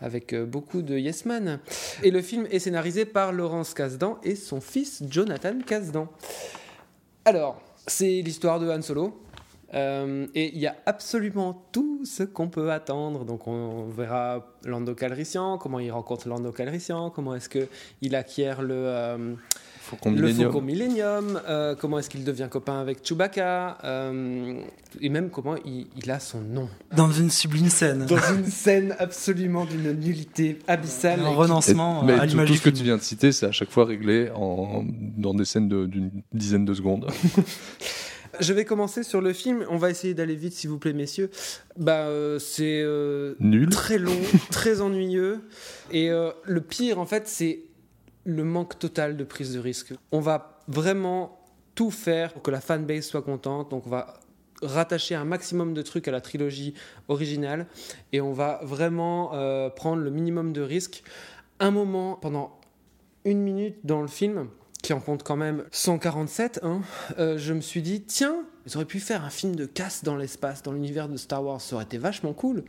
[0.00, 1.60] avec beaucoup de yes men.
[2.02, 6.08] Et le film est scénarisé par Laurence Kasdan et son fils Jonathan Kasdan.
[7.24, 9.20] Alors, c'est l'histoire de Han Solo.
[9.74, 13.24] Euh, et il y a absolument tout ce qu'on peut attendre.
[13.24, 18.74] Donc on verra Lando Calrissian, comment il rencontre Lando Calrissian, comment est-ce qu'il acquiert le,
[18.74, 19.34] euh,
[19.80, 20.52] Faucon le Millennium.
[20.52, 24.60] Faucon Millennium, euh, comment est-ce qu'il devient copain avec Chewbacca, euh,
[25.00, 26.68] et même comment il, il a son nom.
[26.96, 28.06] Dans une sublime scène.
[28.06, 31.20] Dans une scène absolument d'une nullité abyssale.
[31.20, 33.46] Un et renoncement Mais à tout, l'image tout ce que tu viens de citer, c'est
[33.46, 34.84] à chaque fois réglé en,
[35.18, 37.10] dans des scènes de- d'une dizaine de secondes.
[38.40, 39.64] Je vais commencer sur le film.
[39.68, 41.30] On va essayer d'aller vite, s'il vous plaît, messieurs.
[41.76, 43.68] Bah, euh, c'est euh, Nul.
[43.70, 44.20] très long,
[44.50, 45.40] très ennuyeux.
[45.90, 47.60] Et euh, le pire, en fait, c'est
[48.24, 49.92] le manque total de prise de risque.
[50.12, 51.40] On va vraiment
[51.74, 53.70] tout faire pour que la fanbase soit contente.
[53.70, 54.14] Donc, on va
[54.62, 56.74] rattacher un maximum de trucs à la trilogie
[57.08, 57.66] originale
[58.12, 59.30] et on va vraiment
[59.76, 61.02] prendre le minimum de risques.
[61.60, 62.58] Un moment, pendant
[63.24, 64.48] une minute dans le film,
[64.84, 66.82] qui en compte quand même 147, hein,
[67.18, 70.14] euh, je me suis dit, tiens, ils auraient pu faire un film de casse dans
[70.14, 72.64] l'espace, dans l'univers de Star Wars, ça aurait été vachement cool.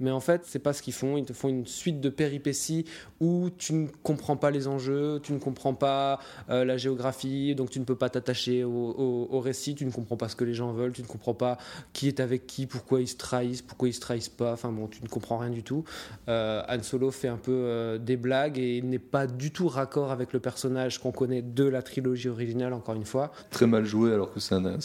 [0.00, 1.16] Mais en fait, c'est pas ce qu'ils font.
[1.16, 2.84] Ils te font une suite de péripéties
[3.20, 7.70] où tu ne comprends pas les enjeux, tu ne comprends pas euh, la géographie, donc
[7.70, 10.44] tu ne peux pas t'attacher au, au- au récit, tu ne comprends pas ce que
[10.44, 11.58] les gens veulent, tu ne comprends pas
[11.92, 14.52] qui est avec qui, pourquoi ils se trahissent, pourquoi ils se trahissent pas.
[14.52, 15.84] Enfin bon, tu ne comprends rien du tout.
[16.28, 20.10] Euh, Han Solo fait un peu euh, des blagues et n'est pas du tout raccord
[20.12, 23.32] avec le personnage qu'on connaît de la trilogie originale, encore une fois.
[23.50, 24.78] Très mal joué, alors que c'est un, un,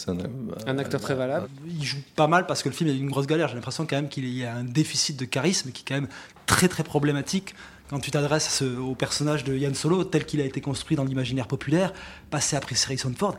[0.66, 1.48] Un acteur très valable.
[1.68, 3.48] Il joue pas mal parce que le film est une grosse galère.
[3.48, 6.08] J'ai l'impression quand même qu'il y a un déficit de charisme qui est quand même
[6.46, 7.54] très très problématique
[7.90, 11.46] quand tu t'adresses au personnage de Yann Solo tel qu'il a été construit dans l'imaginaire
[11.46, 11.92] populaire,
[12.30, 13.36] passé après Harrison Ford.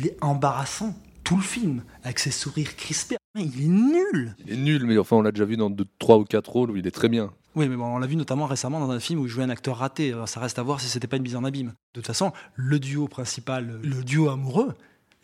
[0.00, 3.16] Il est embarrassant tout le film avec ses sourires crispés.
[3.38, 4.34] Il est nul.
[4.46, 6.76] Il est nul, mais enfin, on l'a déjà vu dans 3 ou 4 rôles où
[6.76, 7.32] il est très bien.
[7.54, 9.50] Oui, mais bon, on l'a vu notamment récemment dans un film où il jouait un
[9.50, 10.12] acteur raté.
[10.12, 11.68] Alors, ça reste à voir si c'était pas une mise en abîme.
[11.94, 14.74] De toute façon, le duo principal, le duo amoureux,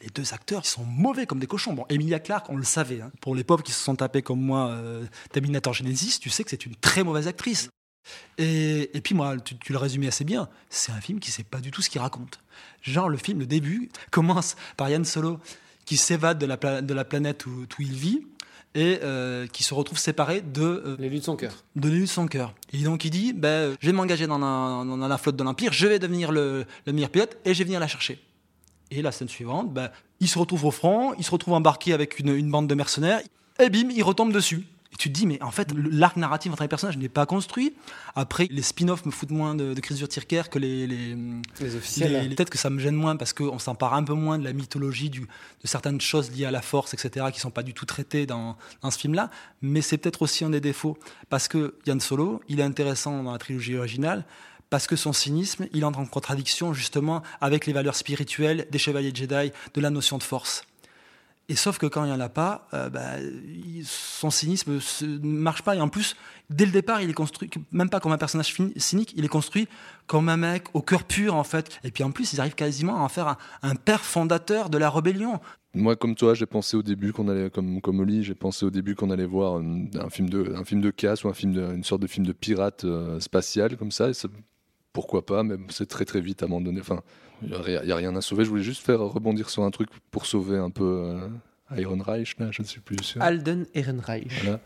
[0.03, 1.73] les deux acteurs, ils sont mauvais comme des cochons.
[1.73, 3.01] Bon, Emilia Clarke, on le savait.
[3.01, 3.11] hein.
[3.21, 6.51] Pour les pauvres qui se sont tapés comme moi euh, Terminator Genesis, tu sais que
[6.51, 7.69] c'est une très mauvaise actrice.
[8.38, 11.45] Et, et puis moi, tu, tu le résumais assez bien, c'est un film qui sait
[11.45, 12.41] pas du tout ce qu'il raconte.
[12.83, 15.38] Genre, le film, le début, commence par Yann Solo
[15.85, 18.27] qui s'évade de la, pla- de la planète où, où il vit
[18.75, 21.53] et euh, qui se retrouve séparé de euh, L'élu de son cœur.
[21.77, 22.55] de l'élu de son cœur.
[22.73, 25.73] Et donc il dit, ben, je vais m'engager dans, la- dans la flotte de l'Empire,
[25.73, 28.21] je vais devenir le, le meilleur pilote et je vais venir la chercher.
[28.94, 32.18] Et la scène suivante, ben, il se retrouve au front, il se retrouve embarqué avec
[32.18, 33.20] une, une bande de mercenaires,
[33.59, 34.66] et bim, il retombe dessus.
[34.92, 37.72] Et tu te dis, mais en fait, l'arc narratif entre les personnages n'est pas construit.
[38.14, 40.87] Après, les spin-offs me foutent moins de, de Chris Tirker que les.
[40.87, 41.16] les,
[41.61, 42.12] Les officiels.
[42.12, 44.44] les- les- Peut-être que ça me gêne moins parce qu'on s'empare un peu moins de
[44.44, 45.26] la mythologie, du, de
[45.66, 48.90] certaines choses liées à la force, etc., qui sont pas du tout traitées dans, dans
[48.90, 49.31] ce film-là.
[49.62, 50.98] Mais c'est peut-être aussi un des défauts.
[51.31, 54.26] Parce que Yann Solo, il est intéressant dans la trilogie originale.
[54.73, 59.13] Parce que son cynisme, il entre en contradiction justement avec les valeurs spirituelles des chevaliers
[59.15, 60.63] Jedi, de la notion de force.
[61.51, 63.17] Et sauf que quand il n'y en a pas, euh, bah,
[63.85, 65.77] son cynisme ne marche pas.
[65.77, 66.17] Et en plus,
[66.49, 69.69] dès le départ, il est construit, même pas comme un personnage cynique, il est construit
[70.07, 71.79] comme un mec au cœur pur, en fait.
[71.85, 74.89] Et puis en plus, ils arrivent quasiment à en faire un, père fondateur de la
[74.89, 75.39] rébellion.
[75.75, 78.71] Moi, comme toi, j'ai pensé au début qu'on allait, comme, comme Oli, j'ai pensé au
[78.71, 81.75] début qu'on allait voir un, film de, un film de casse ou un film de,
[81.75, 84.13] une sorte de film de pirate euh, spatial comme ça-
[84.92, 86.81] pourquoi pas, mais c'est très très vite abandonné.
[86.81, 87.00] Enfin,
[87.42, 88.44] il n'y a, rien- il y a rien à sauver.
[88.44, 92.37] Je voulais juste faire rebondir sur un truc pour sauver un peu euh, Iron Reich,
[92.38, 93.22] là, je ne suis plus sûr.
[93.22, 94.28] Alden Ehrenreich.
[94.42, 94.61] Voilà.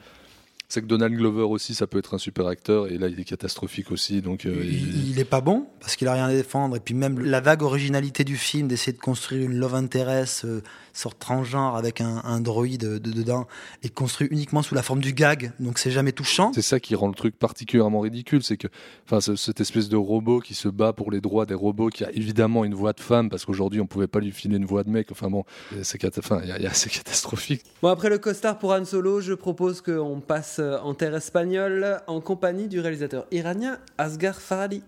[0.68, 3.24] C'est que Donald Glover aussi, ça peut être un super acteur, et là il est
[3.24, 4.20] catastrophique aussi.
[4.20, 6.74] Donc, euh, il- Il, il est pas bon parce qu'il a rien à défendre.
[6.74, 10.62] Et puis même la vague originalité du film d'essayer de construire une love interest, euh,
[10.96, 13.46] sorte transgenre avec un, un droïde de, dedans,
[13.82, 15.52] et construit uniquement sous la forme du gag.
[15.60, 16.52] Donc c'est jamais touchant.
[16.54, 18.68] C'est ça qui rend le truc particulièrement ridicule, c'est que,
[19.04, 22.10] enfin, cette espèce de robot qui se bat pour les droits des robots, qui a
[22.12, 24.90] évidemment une voix de femme, parce qu'aujourd'hui on pouvait pas lui filer une voix de
[24.90, 25.08] mec.
[25.10, 26.40] Enfin bon, enfin,
[26.72, 27.62] c'est catastrophique.
[27.82, 32.00] Bon, après le costard pour Han Solo, je propose qu'on passe euh, en terre espagnole
[32.06, 34.82] en compagnie du réalisateur iranien Asghar Farhadi.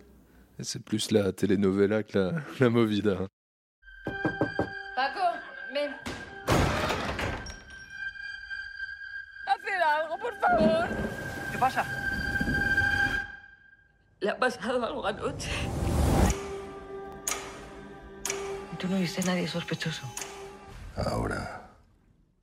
[0.60, 3.28] C'est plus la telenovela que la, la movida.
[11.52, 11.84] ¿Qué pasa?
[14.20, 15.50] Le ha pasado algo anoche.
[18.78, 20.06] ¿Tú no viste a nadie sospechoso?
[20.96, 21.68] Ahora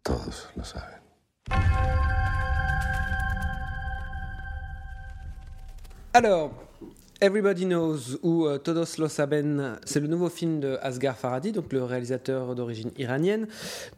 [0.02, 1.02] todos lo saben.
[6.14, 6.65] Alors,
[7.22, 11.72] Everybody Knows ou euh, Todos lo saben, c'est le nouveau film de Asghar Farhadi, donc
[11.72, 13.48] le réalisateur d'origine iranienne,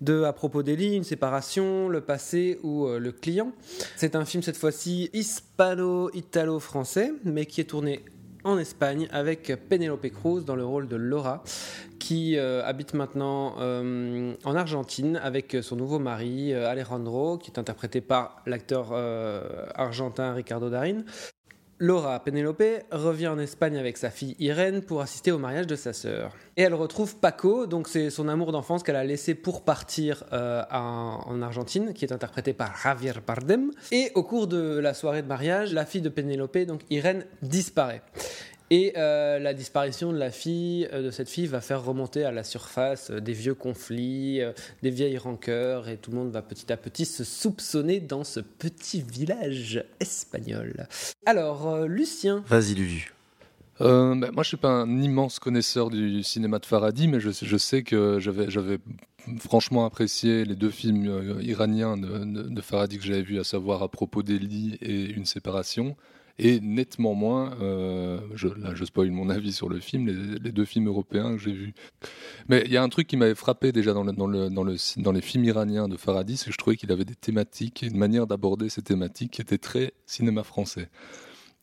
[0.02, 3.54] de À propos d'Eli, une séparation, le passé ou euh, le client.
[3.96, 8.06] C'est un film cette fois-ci hispano-italo-français, mais qui est tourné
[8.44, 11.44] en Espagne avec Penelope Cruz dans le rôle de Laura,
[11.98, 18.44] qui euh, habite maintenant en Argentine avec son nouveau mari Alejandro, qui est interprété par
[18.46, 18.94] l'acteur
[19.74, 21.04] argentin Ricardo Darin.
[21.80, 25.94] Laura Penelope revient en Espagne avec sa fille Irène pour assister au mariage de sa
[25.94, 26.36] sœur.
[26.56, 30.64] Et elle retrouve Paco, donc c'est son amour d'enfance qu'elle a laissé pour partir euh,
[30.72, 33.72] en, en Argentine, qui est interprété par Javier Bardem.
[33.92, 38.02] Et au cours de la soirée de mariage, la fille de Penelope, donc Irène, disparaît.
[38.70, 42.32] Et euh, la disparition de la fille, euh, de cette fille, va faire remonter à
[42.32, 44.52] la surface euh, des vieux conflits, euh,
[44.84, 48.42] des vieilles rancœurs, et tout le monde va petit à petit se soupçonner dans ce
[48.42, 50.88] petit village espagnol.
[51.26, 53.14] Alors, euh, Lucien, Vas-y, Lulu.
[53.80, 57.30] Euh, bah, moi, je suis pas un immense connaisseur du cinéma de Farhadi, mais je,
[57.32, 58.80] je sais que j'avais, j'avais
[59.40, 63.44] franchement apprécié les deux films euh, iraniens de, de, de Farhadi que j'avais vus, à
[63.44, 65.96] savoir À propos d'Eli et Une séparation,
[66.40, 70.66] et nettement moins, euh, je, là je spoil mon avis sur le film, les, deux
[70.66, 71.74] films européens que j'ai vus.
[72.48, 75.98] Mais il y a un truc qui m'avait frappé déjà dans les films iraniens de
[75.98, 79.32] Farhadi, c'est que je trouvais qu'il avait des thématiques et une manière d'aborder ces thématiques
[79.32, 80.90] qui était très cinéma français.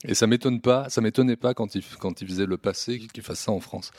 [0.07, 3.23] Et ça m'étonne pas, ça m'étonnait pas quand il, quand il faisait le passé qu'il
[3.23, 3.91] fasse ça en France.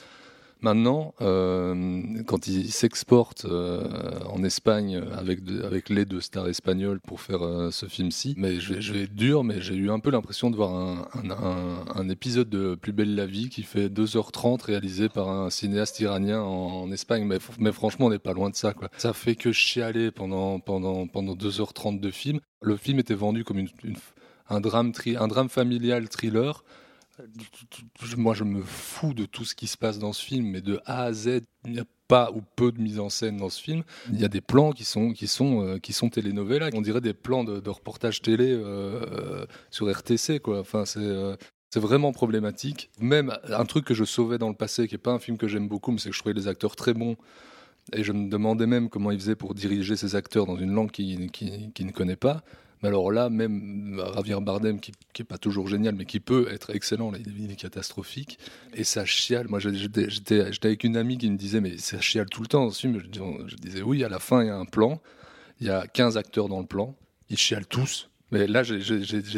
[0.62, 7.00] Maintenant, euh, quand il s'exporte euh, en Espagne avec, de, avec l'aide de stars espagnoles
[7.00, 10.10] pour faire euh, ce film-ci, mais je, vais- être dur, mais j'ai eu un peu
[10.10, 11.08] l'impression de voir
[11.96, 16.42] un, épisode de Plus belle la vie qui fait 2h30 réalisé par un cinéaste iranien
[16.42, 17.26] en, Espagne.
[17.60, 18.74] Mais, franchement, on n'est pas loin de ça.
[18.98, 22.40] Ça fait que chialer pendant, pendant, pendant 2h30 de film.
[22.62, 23.66] Le film était vendu comme
[24.50, 26.64] un drame familial thriller.
[28.18, 30.82] Moi, je me fous de tout ce qui se passe dans ce film, mais de
[30.86, 33.62] A à Z, il n'y a pas ou peu de mise en scène dans ce
[33.62, 33.84] film.
[34.12, 36.70] Il y a des plans qui sont, qui sont, euh, qui sont telenovelas.
[36.74, 40.42] On dirait des plans de, reportage télé euh, sur RTC.
[40.48, 41.00] Enfin, c'est.
[41.00, 41.36] euh,
[41.72, 42.90] c'est vraiment problématique.
[43.02, 45.50] Même un truc que je sauvais dans le passé, qui n'est pas un film que
[45.50, 47.18] j'aime beaucoup, mais c'est que je trouvais les acteurs très bons.
[47.92, 50.90] Et je me demandais même comment il faisait pour diriger ces acteurs dans une langue
[50.90, 52.44] qu'il qui, qui ne connaît pas.
[52.86, 56.70] Mais alors là, même Javier Bardem, qui n'est pas toujours génial, mais qui peut être
[56.70, 58.38] excellent, là, il est catastrophique.
[58.76, 59.48] Et ça chiale.
[59.48, 62.68] Moi, j'étais avec une amie qui me disait, mais ça chiale tout le temps
[63.08, 65.02] dis- je disais, oui, à la fin, il y a un plan.
[65.60, 66.96] Il y a 15 acteurs dans le plan.
[67.30, 68.08] Ils chialent tous.
[68.32, 68.80] Mais là, j'ai-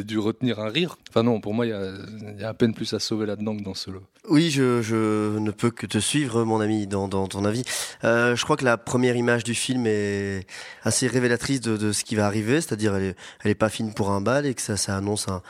[0.04, 0.98] dû retenir un rire.
[1.10, 3.64] Enfin non, pour moi, il y y a à peine plus à sauver là-dedans que
[3.64, 4.04] dans ce lot.
[4.30, 7.64] Oui, je, je ne peux que te suivre, mon ami, dans, dans ton avis.
[8.04, 10.48] Euh, je crois que la première image du film est
[10.84, 13.94] assez révélatrice de, de ce qui va arriver, c'est-à-dire elle est, elle est pas fine
[13.94, 15.42] pour un bal et que ça, ça annonce un,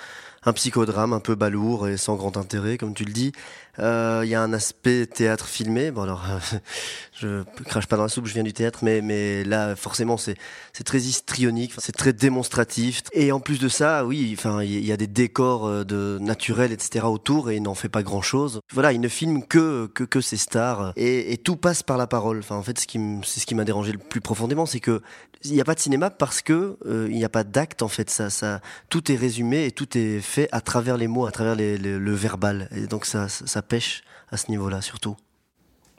[0.44, 3.32] un psychodrame un peu balourd et sans grand intérêt, comme tu le dis.
[3.80, 5.92] Euh, Il y a un aspect théâtre filmé.
[5.92, 6.26] Bon alors,
[7.14, 10.36] je crache pas dans la soupe, je viens du théâtre, mais mais là forcément c'est
[10.74, 13.04] c'est très histrionique, c'est très démonstratif.
[13.14, 16.72] Et en plus de ça, oui, enfin il y a des décors euh, de naturels
[16.72, 18.62] etc autour et il n'en fait pas grand chose.
[18.74, 22.40] Voilà, il ne filme que que que ses stars et, tout passe par la parole.
[22.40, 25.02] Enfin en fait, c'est ce qui m'a dérangé le plus profondément, c'est que
[25.44, 28.10] il n'y a pas de cinéma parce que euh, n'y a pas d'acte en fait.
[28.10, 32.14] Ça tout est résumé et tout est fait à travers les mots, à travers le
[32.14, 32.70] verbal.
[32.76, 35.16] Et donc ça ça, pêche à ce niveau-là surtout.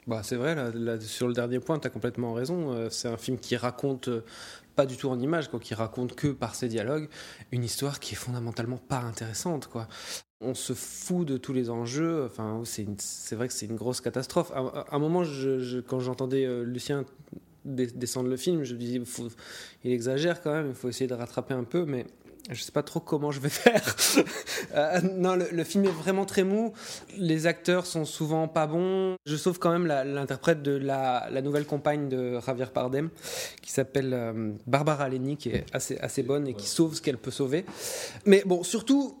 [0.09, 0.55] Bah, c'est vrai,
[1.01, 2.73] sur le dernier point, tu as complètement raison.
[2.73, 4.23] Euh, c'est un film qui raconte, euh,
[4.75, 7.09] pas du tout en images, quoi, qui raconte que par ses dialogues,
[7.51, 9.67] une histoire qui est fondamentalement pas intéressante.
[9.67, 9.87] Quoi.
[10.41, 12.25] On se fout de tous les enjeux.
[12.25, 14.51] Enfin, c'est, vrai que c'est une grosse catastrophe.
[14.51, 15.21] À, un moment,
[15.87, 17.05] quand j'entendais euh, Lucien
[17.75, 19.29] descendre le film, je me faut-
[19.83, 22.05] il exagère quand même, il faut essayer de rattraper un peu, mais
[22.49, 23.95] je sais pas trop comment je vais faire.
[24.73, 26.73] Euh, non, le, le film est vraiment très mou.
[27.17, 29.15] Les acteurs sont souvent pas bons.
[29.25, 33.09] Je sauve quand même l'interprète de la, la nouvelle compagne de Javier Bardem,
[33.61, 37.17] qui s'appelle euh, Barbara Leni, qui est assez, assez bonne et qui sauve ce qu'elle
[37.17, 37.65] peut sauver.
[38.25, 39.17] Mais bon, surtout,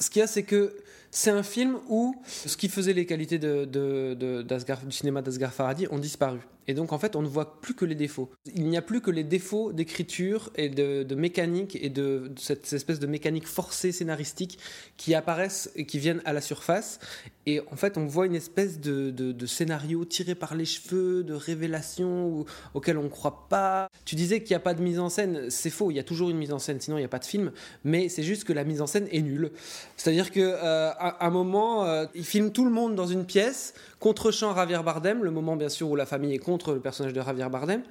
[0.00, 0.74] ce qu'il y a, c'est que
[1.10, 5.22] c'est un film où ce qui faisait les qualités de, de- de- d'Asghar- du cinéma
[5.22, 6.38] d'Asghar Farhadi ont disparu.
[6.68, 8.30] Et donc, en fait, on ne voit plus que les défauts.
[8.54, 13.00] Il n'y a plus que les défauts d'écriture et de, mécanique et de, cette espèce
[13.00, 14.58] de mécanique forcée scénaristique
[14.98, 17.00] qui apparaissent et qui viennent à la surface.
[17.46, 22.28] Et en fait, on voit une espèce de, scénario tiré par les cheveux, de révélation
[22.28, 23.88] ou- auquel on ne croit pas.
[24.04, 26.04] Tu disais qu'il n'y a pas de mise en scène, c'est faux, il y a
[26.04, 27.52] toujours une mise en scène, sinon il n'y a pas de film,
[27.84, 29.52] mais c'est juste que la mise en scène est nulle.
[29.96, 34.54] C'est-à-dire que euh, un moment, euh, il filme tout le monde dans une pièce, contre-champ
[34.54, 37.48] Javier Bardem, le moment bien sûr où la famille est contre le personnage de Javier
[37.50, 37.82] Bardem,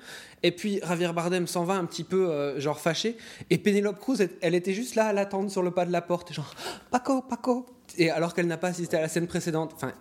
[0.44, 3.18] et puis Javier Bardem s'en va un petit peu euh, genre fâché,
[3.50, 6.02] et Penelope Cruz, elle, elle était juste là à l'attendre sur le pas de la
[6.02, 6.54] porte, genre
[6.92, 7.66] Paco, Paco,
[7.98, 9.72] et alors qu'elle n'a pas assisté à la scène précédente.
[9.76, 9.94] Enfin,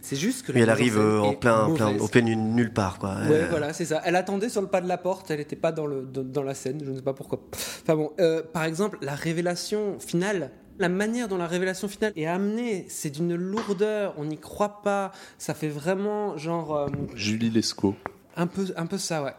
[0.00, 3.14] c'est juste que Et elle arrive euh, en plein, plein au plein nulle part quoi.
[3.14, 4.00] Ouais, Euh, voilà, c'est ça.
[4.04, 6.42] Elle attendait sur le pas de la porte, elle n'était pas dans, le, dans, dans
[6.44, 7.40] la scène, je ne sais pas pourquoi.
[7.82, 12.26] Enfin bon, euh, par exemple, la révélation finale, la manière dont la révélation finale est
[12.26, 16.76] amenée, c'est d'une lourdeur, on n'y croit pas, ça fait vraiment genre.
[16.76, 17.94] euh, Julie Lescaut.
[18.36, 19.32] un, peu, un peu ça, ouais.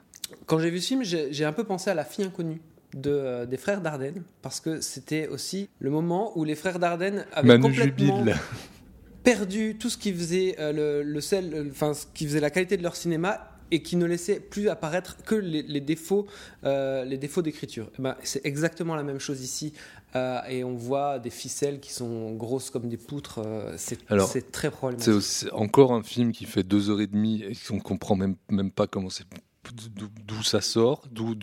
[0.46, 2.62] Quand j'ai vu ce film, j'ai un peu pensé à La fille inconnue.
[2.94, 7.26] De, euh, des frères Dardenne parce que c'était aussi le moment où les frères Dardenne
[7.34, 8.36] avaient Manu complètement Jubile.
[9.24, 12.78] perdu tout ce qui faisait euh, le, le sel, enfin ce qui faisait la qualité
[12.78, 16.28] de leur cinéma et qui ne laissait plus apparaître que les, les défauts,
[16.64, 17.90] euh, les défauts d'écriture.
[17.98, 19.74] Eh ben, c'est exactement la même chose ici,
[20.16, 23.40] euh, et on voit des ficelles qui sont grosses comme des poutres.
[23.46, 25.14] euh, c'est c'est très C'est problématique.
[25.14, 28.72] aussi encore un film qui fait deux heures et demie et qu'on comprend même, même
[28.72, 29.26] pas comment c'est
[30.28, 31.34] d'où ça sort, d'où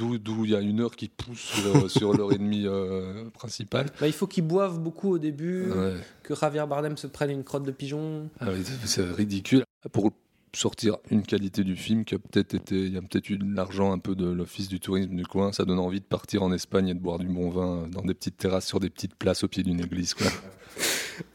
[0.45, 3.87] il y a une heure qui pousse sur, sur l'heure et demie euh, principale.
[4.01, 5.95] Bah, il faut qu'ils boivent beaucoup au début, Ouais.
[6.23, 8.29] que Javier Bardem se prenne une crotte de pigeon.
[8.41, 9.65] Ah c'est- c'est ridicule.
[9.91, 10.13] Pour
[10.55, 13.55] sortir une qualité du film qui a peut-être été, il y a peut-être eu de
[13.55, 16.53] l'argent un peu de l'office du tourisme du coin, ça donne envie de partir en
[16.53, 19.45] Espagne et de boire du bon vin dans des petites terrasses sur des petites places
[19.45, 20.15] au pied d'une église.
[20.15, 20.27] Quoi.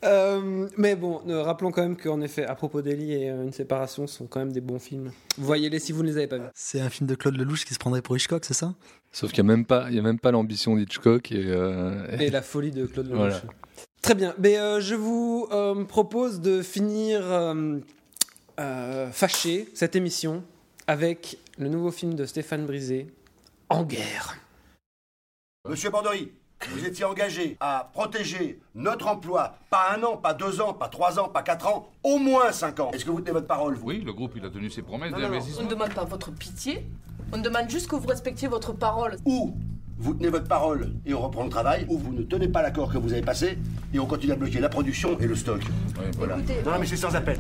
[0.03, 3.53] Euh, mais bon, euh, rappelons quand même qu'en effet, à propos d'Eli et euh, Une
[3.53, 5.11] séparation sont quand même des bons films.
[5.37, 6.47] Voyez-les si vous ne les avez pas vus.
[6.55, 8.73] C'est un film de Claude Lelouch qui se prendrait pour Hitchcock, c'est ça?
[9.11, 12.17] Sauf qu'il n'y a même pas, il y a même pas l'ambition d'Hitchcock et, euh,
[12.19, 13.19] Et la folie de Claude Lelouch.
[13.19, 13.41] Voilà.
[14.01, 14.33] Très bien.
[14.39, 17.23] Mais euh, je vous euh, propose de finir
[18.59, 20.43] euh, fâché cette émission
[20.87, 23.07] avec le nouveau film de Stéphane Brisé,
[23.69, 24.37] En guerre.
[25.67, 26.31] Monsieur Bordery,
[26.71, 31.19] vous étiez engagé à protéger notre emploi, pas un an, pas deux ans, pas trois
[31.19, 32.91] ans, pas quatre ans, au moins cinq ans.
[32.93, 33.87] Est-ce que vous tenez votre parole, vous?
[33.87, 35.39] Oui, le groupe, il a tenu ses promesses Non, non, non.
[35.59, 36.85] On ne demande pas votre pitié,
[37.33, 39.17] on demande juste que vous respectiez votre parole.
[39.25, 39.55] Ou
[39.99, 42.91] vous tenez votre parole et on reprend le travail, ou vous ne tenez pas l'accord
[42.93, 43.57] que vous avez passé
[43.93, 45.61] et on continue à bloquer la production et le stock.
[46.17, 46.37] voilà.
[46.37, 47.37] Écoutez, non, mais c'est sans appel.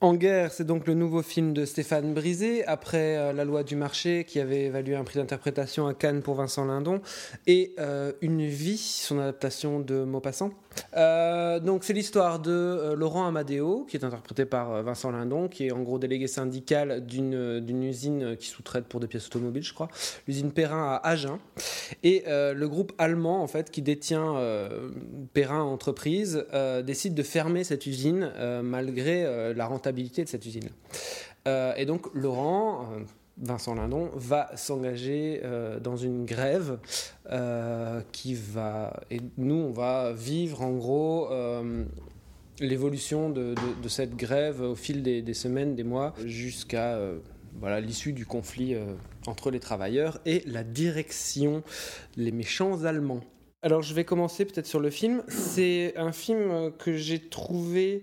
[0.00, 3.74] En guerre, c'est donc le nouveau film de Stéphane Brisé, après euh, La loi du
[3.74, 7.00] marché, qui avait évalué un prix d'interprétation à Cannes pour Vincent Lindon,
[7.48, 10.52] et euh, Une vie, son adaptation de Maupassant.
[10.96, 15.48] Euh, donc c'est l'histoire de euh, Laurent Amadeo, qui est interprété par euh, Vincent Lindon,
[15.48, 19.74] qui est en gros délégué syndical d'une usine qui sous-traite pour des pièces automobiles, je
[19.74, 19.88] crois,
[20.26, 21.38] l'usine Perrin à Agen,
[22.02, 24.34] et le groupe allemand en fait qui détient
[25.32, 26.44] Perrin Entreprise
[26.84, 30.68] décide de fermer cette usine malgré la rentabilité de cette usine.
[31.46, 32.88] Et donc Laurent,
[33.40, 36.78] Vincent Lindon, va s'engager euh, dans une grève
[37.30, 39.00] euh, qui va.
[39.10, 41.84] Et nous, on va vivre en gros euh,
[42.60, 43.54] l'évolution de,
[43.88, 46.98] cette grève au fil des, des semaines, des mois, jusqu'à
[47.60, 48.76] voilà, l'issue du conflit
[49.26, 51.62] entre les travailleurs et la direction,
[52.16, 53.20] les méchants Allemands.
[53.62, 55.22] Alors je vais commencer peut-être sur le film.
[55.28, 58.02] C'est un film que j'ai trouvé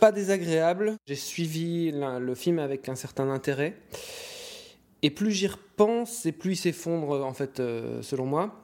[0.00, 0.96] pas désagréable.
[1.06, 3.76] J'ai suivi le film avec un certain intérêt.
[5.02, 8.54] Et plus j'y repense, et plus il s'effondre, en fait, euh, selon moi.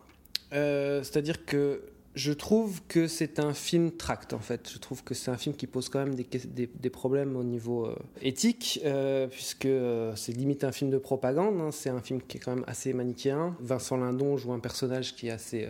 [0.53, 1.81] Euh, C'est-à-dire que
[2.17, 4.71] je trouve que c'est un film tract, en fait.
[4.73, 7.97] Je trouve que c'est un film qui pose quand même des, problèmes au niveau euh,
[8.23, 11.61] éthique, euh, puisque euh, c'est limite un film de propagande.
[11.61, 11.71] hein.
[11.73, 13.55] C'est un film qui est quand même assez manichéen.
[13.61, 15.69] Vincent Lindon joue un personnage qui est assez.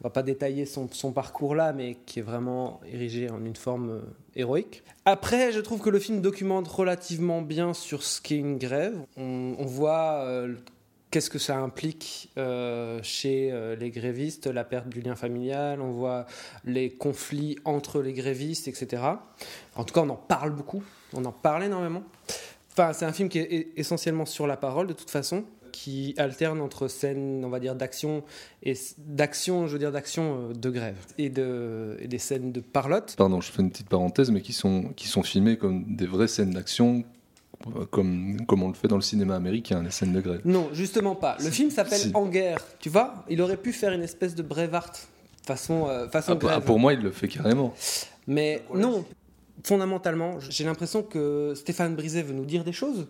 [0.00, 4.02] on va pas détailler son, parcours là, mais qui est vraiment érigé en une forme
[4.36, 4.82] héroïque.
[5.06, 8.94] Après, je trouve que le film documente relativement bien sur ce qu'est une grève.
[9.16, 10.46] On, voit
[11.10, 15.90] qu'est-ce que ça implique euh, chez euh, les grévistes, la perte du lien familial, on
[15.90, 16.26] voit
[16.64, 19.02] les conflits entre les grévistes, etc.
[19.74, 20.82] En tout cas, on en parle beaucoup,
[21.14, 22.02] on en parle énormément.
[22.72, 26.14] Enfin, c'est un film qui est e- essentiellement sur la parole, de toute façon, qui
[26.18, 28.24] alterne entre scènes, on va dire, d'action
[28.62, 33.14] et d'action, je veux dire, d'action euh, de grève et, de, des scènes de parlotte.
[33.16, 36.28] Pardon, je fais une petite parenthèse, mais qui sont, qui sont filmées comme des vraies
[36.28, 37.04] scènes d'action,
[37.90, 40.40] comme, comme on le fait dans le cinéma américain, les scènes de grève.
[40.44, 41.36] Non, justement pas.
[41.42, 42.10] Le film s'appelle Si.
[42.14, 42.58] En guerre.
[42.78, 44.92] Tu vois, il aurait pu faire une espèce de Brevard
[45.46, 46.60] façon, euh, façon Ah, pour- grève.
[46.62, 47.74] ah, pour moi, il le fait carrément.
[48.26, 49.04] Mais non,
[49.64, 53.08] fondamentalement, j'ai l'impression que Stéphane Brisé veut nous dire des choses,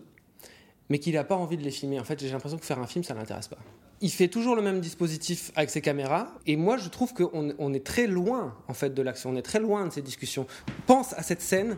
[0.89, 1.99] mais qu'il n'a pas envie de les filmer.
[1.99, 3.57] En fait, j'ai l'impression que faire un film, ça l'intéresse pas.
[4.01, 7.73] Il fait toujours le même dispositif avec ses caméras, et moi, je trouve qu'on on
[7.73, 9.29] est très loin, en fait, de l'action.
[9.31, 10.47] On est très loin de ces discussions.
[10.87, 11.77] Pense à cette scène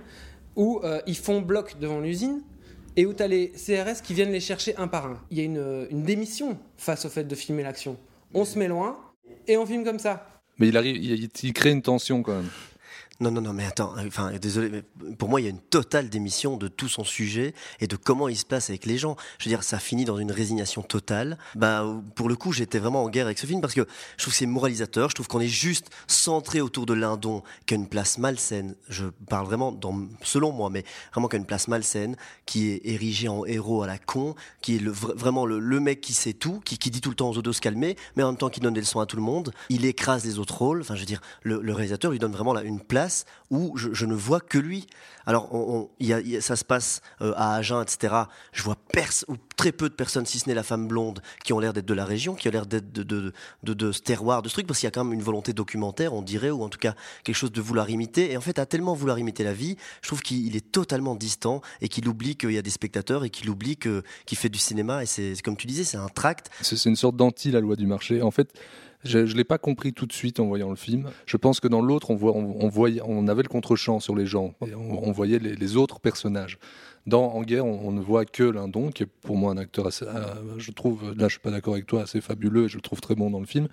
[0.55, 2.41] où euh, ils font bloc devant l'usine,
[2.96, 5.20] et où tu as les CRS qui viennent les chercher un par un.
[5.32, 7.98] Il y a une, une démission face au fait de filmer l'action.
[8.34, 8.98] On se met loin,
[9.48, 10.28] et on filme comme ça.
[10.58, 12.50] Mais il, arrive, il, il crée une tension quand même.
[13.22, 15.59] Non, non, non, mais attends, euh, enfin, désolé, mais pour moi, il y a une
[15.59, 19.15] totale démission de tout son sujet et de comment il se passe avec les gens.
[19.38, 21.38] Je veux dire, ça finit dans une résignation totale.
[21.53, 23.86] Bah, pour le coup, j'étais vraiment en guerre avec ce film parce que
[24.17, 25.09] je trouve que c'est moralisateur.
[25.09, 28.74] Je trouve qu'on est juste centré autour de Lindon, qui a une place malsaine.
[28.89, 32.15] Je parle vraiment, dans, selon moi, mais vraiment qui a une place malsaine,
[32.47, 36.13] qui est érigé en héros à la con, qui est vraiment le, le mec qui
[36.13, 38.30] sait tout, qui, qui dit tout le temps aux autres de se calmer, mais en
[38.30, 39.53] même temps qui donne des leçons à tout le monde.
[39.69, 40.82] Il écrase les autres rôles.
[40.82, 43.11] Enfin, je veux dire, le, le réalisateur lui donne vraiment là, une place
[43.49, 44.88] où je, ne vois que lui.
[45.26, 45.49] Alors,
[46.39, 48.16] ça se passe euh, à Agen, etc.
[48.53, 48.78] Je vois
[49.55, 51.93] très peu de personnes, si ce n'est la femme blonde, qui ont l'air d'être de
[51.93, 53.32] la région, qui ont l'air d'être de,
[53.91, 56.22] ce terroir, de ce truc, parce qu'il y a quand même une volonté documentaire, on
[56.22, 58.32] dirait, ou en tout cas quelque chose de vouloir imiter.
[58.32, 61.62] Et en fait, à tellement vouloir imiter la vie, je trouve qu'il est totalement distant
[61.82, 65.03] et qu'il oublie qu'il y a des spectateurs et qu'il oublie qu'il fait du cinéma.
[65.03, 66.49] Et c'est comme tu disais, c'est un tract.
[66.62, 68.22] C'est une sorte d'anti la loi du marché.
[68.22, 68.53] En fait,
[69.04, 71.10] je ne l'ai pas compris tout de suite en voyant le film.
[71.26, 74.54] Je pense que dans l'autre, on, avait le contre-champ sur les gens.
[74.62, 76.58] On, on voyait les autres personnages.
[77.08, 80.06] Dans En guerre, on, ne voit que Lindon, qui est pour moi un acteur assez,
[80.06, 82.82] euh, je trouve, là je suis pas d'accord avec toi, assez fabuleux et je le
[82.82, 83.68] trouve très bon dans le film.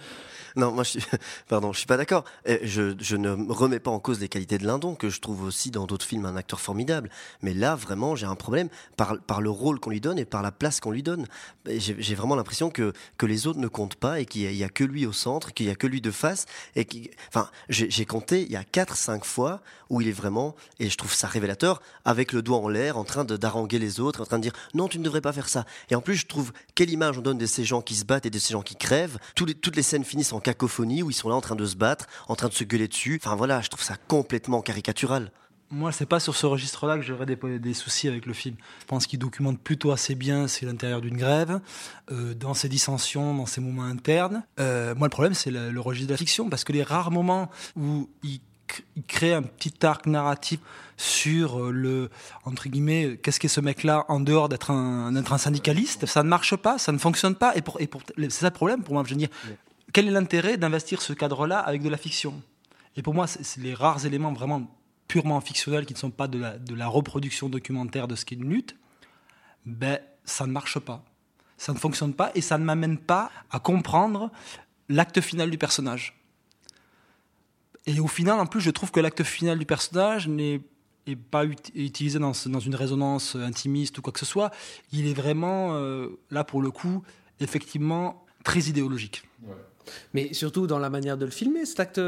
[0.57, 1.01] Non, moi, je suis,
[1.49, 2.25] pardon, je suis pas d'accord.
[2.47, 5.87] Je, ne remets pas en cause les qualités de Lindon, que je trouve aussi dans
[5.87, 7.11] d'autres films un acteur formidable.
[7.43, 10.51] Mais là, vraiment, j'ai un problème par, le rôle qu'on lui donne et par la
[10.51, 11.27] place qu'on lui donne.
[11.67, 15.07] J'ai vraiment l'impression que, les autres ne comptent pas et qu'il y, a- que lui
[15.07, 16.47] au centre, qu'il y a que lui de face.
[16.77, 16.87] Et
[17.29, 19.61] enfin, j'ai compté, il y a 4-5 fois
[19.91, 23.05] où il est vraiment, et je trouve ça révélateur, avec le doigt en l'air, en
[23.05, 25.49] train de d'haranguer les autres, en train de dire non, tu ne devrais pas faire
[25.49, 25.65] ça.
[25.91, 28.27] Et en plus, je trouve quelle image on donne de ces gens qui se battent
[28.27, 29.19] et de ces gens qui crèvent.
[29.35, 31.67] Tous les- toutes les scènes finissent en cacophonie où ils sont là en train de
[31.67, 33.21] se battre, en train de se gueuler dessus.
[33.23, 35.31] Enfin voilà, je trouve ça complètement caricatural.
[35.71, 38.57] Moi, c'est pas sur ce registre-là que j'aurais des, des soucis avec le film.
[38.81, 41.61] Je pense qu'il documente plutôt assez bien c'est l'intérieur d'une grève,
[42.11, 44.45] euh, dans ses dissensions, dans ses moments internes.
[44.61, 47.11] Euh, moi, le problème, c'est le, le registre de la fiction, parce que les rares
[47.11, 48.41] moments où il,
[48.97, 50.61] il crée un petit arc narratif
[50.97, 52.11] sur euh, le
[52.45, 56.79] entre guillemets qu'est-ce qu'est ce mec-là en dehors d'être un, syndicaliste, ça ne marche pas,
[56.79, 59.05] ça ne fonctionne pas, et pour, et pour c'est ça le problème pour moi.
[59.07, 59.29] Je veux dire,
[59.93, 62.43] quel est l'intérêt d'investir ce cadre-là avec de la fiction?
[62.97, 64.69] Et pour moi, c'est c'est les rares éléments vraiment
[65.07, 68.37] purement fictionnels qui ne sont pas de la, de la reproduction documentaire de ce qu'est
[68.37, 68.77] une lutte,
[69.65, 71.03] ben, ça ne marche pas.
[71.57, 74.31] Ça ne fonctionne pas et ça ne m'amène pas à comprendre
[74.89, 76.18] l'acte final du personnage.
[77.89, 80.61] Et au final, en plus, je trouve que l'acte final du personnage n'est
[81.07, 84.51] est pas ut- utilisé dans, une résonance intimiste ou quoi que ce soit.
[84.93, 87.03] Il est vraiment, euh, là pour le coup,
[87.41, 89.23] effectivement, très idéologique.
[90.13, 92.01] mais surtout dans la manière de le filmer, cet acte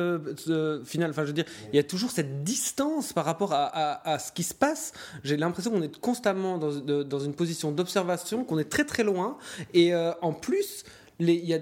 [0.85, 1.11] final.
[1.12, 4.43] Enfin, je veux dire, il y a toujours cette distance par rapport à, ce qui
[4.43, 4.93] se passe.
[5.24, 9.39] J'ai l'impression qu'on est constamment dans, une position d'observation, qu'on est très très loin.
[9.72, 10.85] Et euh, en plus,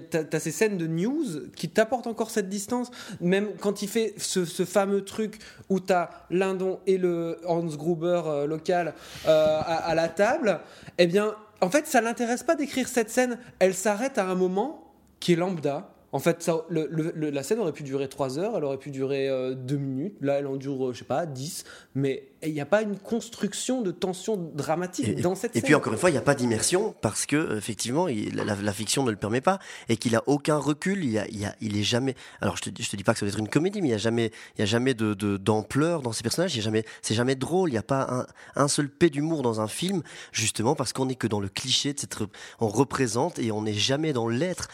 [0.09, 2.91] t'as, ces scènes de news qui t'apportent encore cette distance.
[3.21, 5.39] Même quand il fait ce, ce fameux truc
[5.69, 8.93] où t'as Lindon et le Hans Gruber euh, local
[9.27, 10.59] euh, à, à la table,
[10.97, 13.37] eh bien, en fait, ça l'intéresse pas d'écrire cette scène.
[13.59, 15.89] Elle s'arrête à un moment qui est lambda.
[16.11, 18.77] En fait, ça, le- le- le- la scène aurait pu durer 3 heures, elle aurait
[18.79, 20.15] pu durer 2 minutes.
[20.21, 21.65] Là, elle en dure, euh, je sais pas, 10.
[21.93, 25.65] Mais il n'y a pas une construction de tension dramatique dans cette Et scène.
[25.65, 28.55] puis encore une fois, il n'y a pas d'immersion parce que euh, effectivement, il- la,
[28.55, 31.03] la fiction ne le permet pas et qu'il a aucun recul.
[31.03, 32.15] Il, a, il, y a- il est jamais.
[32.41, 33.91] Alors je te, je te dis pas que ça doit être une comédie, mais il
[33.91, 36.51] y a jamais, il y a jamais de de- d'ampleur dans ces personnages.
[36.59, 37.69] Jamais, c'est jamais drôle.
[37.69, 38.07] Il n'y a pas
[38.55, 40.01] un, un seul pet d'humour dans un film,
[40.31, 42.17] justement parce qu'on n'est que dans le cliché de cette.
[42.59, 44.69] On représente et on n'est jamais dans l'être.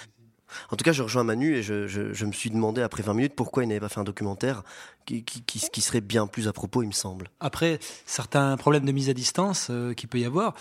[0.72, 3.64] En tout cas, je rejoins Manu et je, me suis demandé après 20 minutes pourquoi
[3.64, 4.64] il n'avait pas fait un documentaire
[5.06, 7.30] qui, serait bien plus à propos, il me semble.
[7.40, 10.56] Après, certains problèmes de mise à distance euh, qu'il peut y avoir,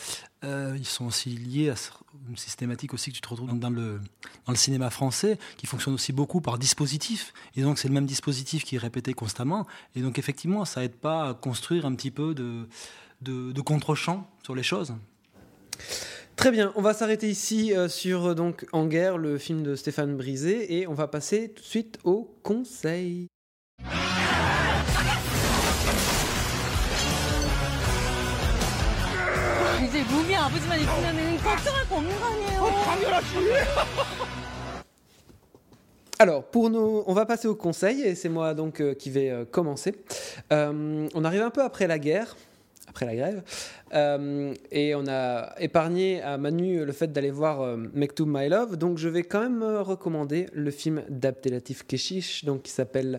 [0.45, 1.75] euh, ils sont aussi liés à
[2.29, 4.01] une systématique aussi que tu te retrouves dans le,
[4.55, 7.33] cinéma français, qui fonctionne aussi beaucoup par dispositif.
[7.57, 9.67] Et donc, c'est le même dispositif qui est répété constamment.
[9.97, 14.63] Et donc, effectivement, ça aide pas à construire un petit peu de contre-champ sur les
[14.63, 14.95] choses.
[16.37, 19.77] Très bien, on va s'arrêter ici euh, sur euh, donc En guerre, le film de
[19.77, 23.29] Stéphane Brisé, et on va passer tout de suite au conseil.
[36.19, 39.95] Alors, pour on va passer au conseil, et c'est moi donc euh, qui vais commencer.
[40.51, 42.37] On arrive un peu après la guerre
[42.95, 43.43] après la grève,
[43.93, 48.77] euh, et on a épargné à Manu le fait d'aller voir euh, Mektoub My Love,
[48.77, 53.19] donc je vais quand même euh, recommander le film d'Abdelatif Keshish, donc qui s'appelle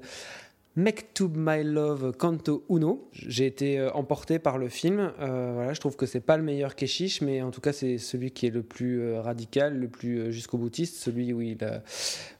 [0.77, 3.07] Mektoub My Love Canto Uno.
[3.13, 5.13] J'ai été euh, emporté par le film.
[5.21, 7.97] Euh, voilà, je trouve que c'est pas le meilleur Keshish, mais en tout cas c'est
[7.97, 11.57] celui qui est le plus euh, radical, le plus jusqu'au boutiste, celui où il,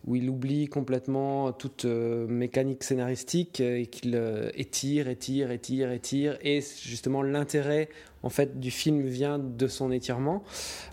[0.05, 4.21] où il oublie complètement toute mécanique scénaristique et qu'il
[4.53, 6.37] étire, étire, étire, étire.
[6.41, 7.87] Et justement l'intérêt
[8.25, 10.43] en fait du film vient de son étirement.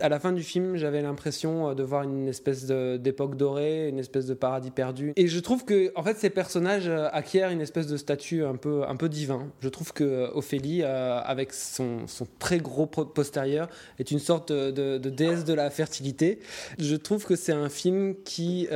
[0.01, 3.99] À la fin du film, j'avais l'impression euh, de voir une espèce d'époque dorée, une
[3.99, 5.13] espèce de paradis perdu.
[5.17, 8.57] Et je trouve que en fait ces personnages euh, acquièrent une espèce de statut un
[8.57, 9.51] peu un peu divin.
[9.61, 12.05] Je trouve que euh, Ophélie, avec son,
[12.39, 13.69] très gros postérieur,
[13.99, 16.39] est une sorte de, déesse de la fertilité.
[16.79, 18.69] Je trouve que c'est un film qui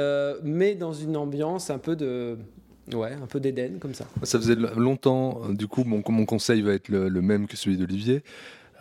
[0.43, 2.39] met dans une ambiance un peu de
[2.95, 4.07] ouais, un peu d'Éden comme ça.
[4.23, 8.23] Ça faisait longtemps, euh, du coup, mon, conseil va être le, même que celui d'Olivier.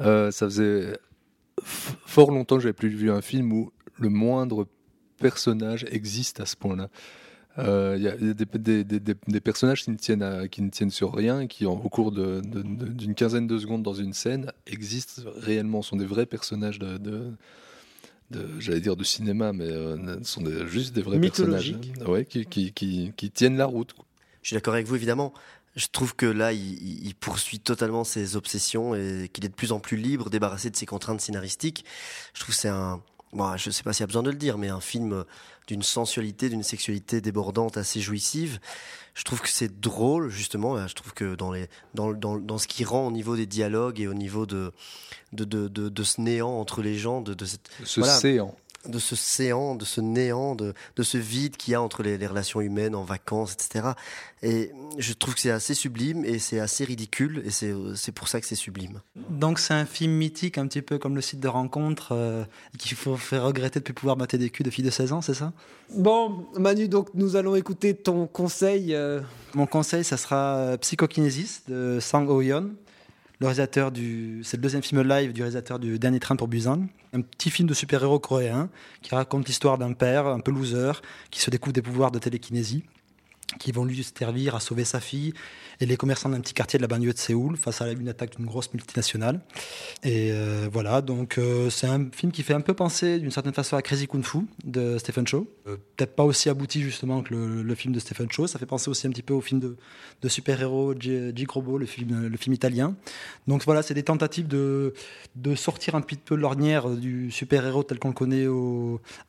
[0.02, 0.98] Euh, ça faisait
[1.64, 4.68] fort longtemps que j'avais plus vu un film où le moindre
[5.20, 6.90] personnage existe à ce point-là.
[7.58, 12.12] Euh, Il il y a des, personnages qui ne, tiennent sur rien, qui au cours
[12.12, 17.32] d'une quinzaine de secondes dans une scène existent réellement, sont des vrais personnages de-
[18.60, 21.72] j'allais dire de cinéma, mais euh, sont des- juste des vrais personnages,
[22.08, 23.94] ouais, qui, qui- qui- qui tiennent la route.
[23.94, 24.06] quoi.
[24.42, 25.34] Je suis d'accord avec vous, évidemment.
[25.76, 29.54] Je trouve que là, il, il- il poursuit totalement ses obsessions et qu'il est de
[29.54, 31.84] plus en plus libre, débarrassé de ses contraintes scénaristiques.
[32.34, 33.02] Je trouve que c'est un,
[33.36, 35.24] bon, je sais pas s'il y a besoin de le dire, mais un film
[35.68, 38.60] d'une sensualité, d'une sexualité débordante, assez jouissive.
[39.14, 40.88] Je trouve que c'est drôle, justement.
[40.88, 44.00] Je trouve que dans, les, dans, dans, dans ce qui rend au niveau des dialogues
[44.00, 44.72] et au niveau de,
[45.34, 48.56] de, de, de, de ce néant entre les gens, de, de cette, Ce séant.
[48.88, 52.18] De ce séant, de ce néant, de, de ce vide qu'il y a entre les,
[52.18, 53.90] les relations humaines en vacances, etc.
[54.44, 58.28] Et je trouve que c'est assez sublime et c'est assez ridicule et c'est c'est pour
[58.28, 59.02] ça que c'est sublime.
[59.30, 62.44] Donc c'est un film mythique, un petit peu comme le site de rencontre, euh,
[62.78, 65.14] qu'il faut faire regretter de ne plus pouvoir mater des culs de filles de 16
[65.14, 65.52] ans, c'est ça?
[65.96, 68.94] Bon, Manu, donc nous allons écouter ton conseil.
[68.94, 69.22] euh,
[69.54, 72.72] Mon conseil, ça sera euh, Psychokinesis de Sang Ho-yeon,
[73.42, 76.88] C'est le deuxième film live du réalisateur du Dernier Train pour Busan.
[77.14, 78.70] Un petit film de super-héros coréen
[79.02, 80.94] qui raconte l'histoire d'un père un peu loser
[81.32, 82.84] qui se découvre des pouvoirs de télékinésie
[83.60, 85.34] qui vont lui servir à sauver sa fille
[85.80, 88.38] et les commerçants d'un petit quartier de la banlieue de Séoul face à une attaque
[88.38, 89.42] d'une grosse multinationale.
[90.04, 93.54] Et euh, voilà, donc euh, c'est un film qui fait un peu penser d'une certaine
[93.54, 95.48] façon à Crazy Kung Fu de Stephen Chow.
[95.68, 98.48] Euh, Peut-être pas aussi abouti justement que le, film de Stephen Chow.
[98.48, 101.32] Ça fait penser aussi un petit peu au film de, super-héros J.
[101.36, 101.46] J.
[101.48, 102.96] Robo, le film, italien.
[103.48, 104.94] Donc voilà, c'est des tentatives de,
[105.56, 108.46] sortir un petit peu de l'ornière du super-héros tel qu'on le connaît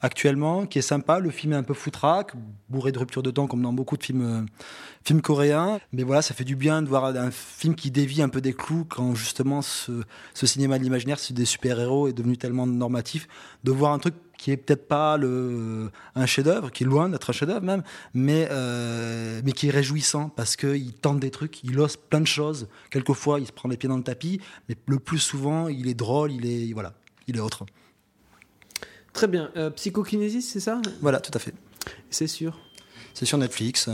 [0.00, 1.18] actuellement, qui est sympa.
[1.18, 2.32] Le film est un peu foutraque,
[2.68, 4.42] bourré de ruptures de temps comme dans beaucoup de film, euh,
[5.04, 5.80] film coréen.
[5.92, 8.52] Mais voilà, ça fait du bien de voir un film qui dévie un peu des
[8.52, 10.02] clous quand justement ce,
[10.34, 13.26] ce cinéma de l'imaginaire, c'est des super-héros, est devenu tellement normatif.
[13.64, 17.30] De voir un truc qui est peut-être pas le, un chef-d'œuvre, qui est loin d'être
[17.30, 17.82] un chef-d'œuvre même,
[18.12, 22.26] mais, euh, mais qui est réjouissant parce qu'il tente des trucs, il ose plein de
[22.26, 22.68] choses.
[22.90, 25.94] Quelquefois, il se prend les pieds dans le tapis, mais le plus souvent, il est
[25.94, 26.92] drôle, il est, voilà,
[27.26, 27.64] il est autre.
[29.14, 29.50] Très bien.
[29.56, 30.82] Euh, Psychokinésis, c'est ça?
[31.00, 31.54] Voilà, tout à fait.
[32.10, 32.60] C'est sûr.
[33.14, 33.88] C'est sur Netflix.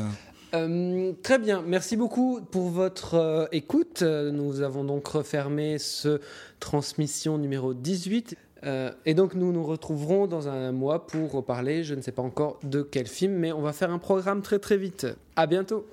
[0.55, 4.03] Euh, très bien, merci beaucoup pour votre euh, écoute.
[4.03, 6.21] Nous avons donc refermé ce
[6.61, 8.37] transmission numéro 18.
[8.65, 12.23] Euh, et donc nous nous retrouverons dans un mois pour parler, je ne sais pas
[12.23, 15.07] encore de quel film, mais on va faire un programme très très vite.
[15.37, 15.87] À bientôt.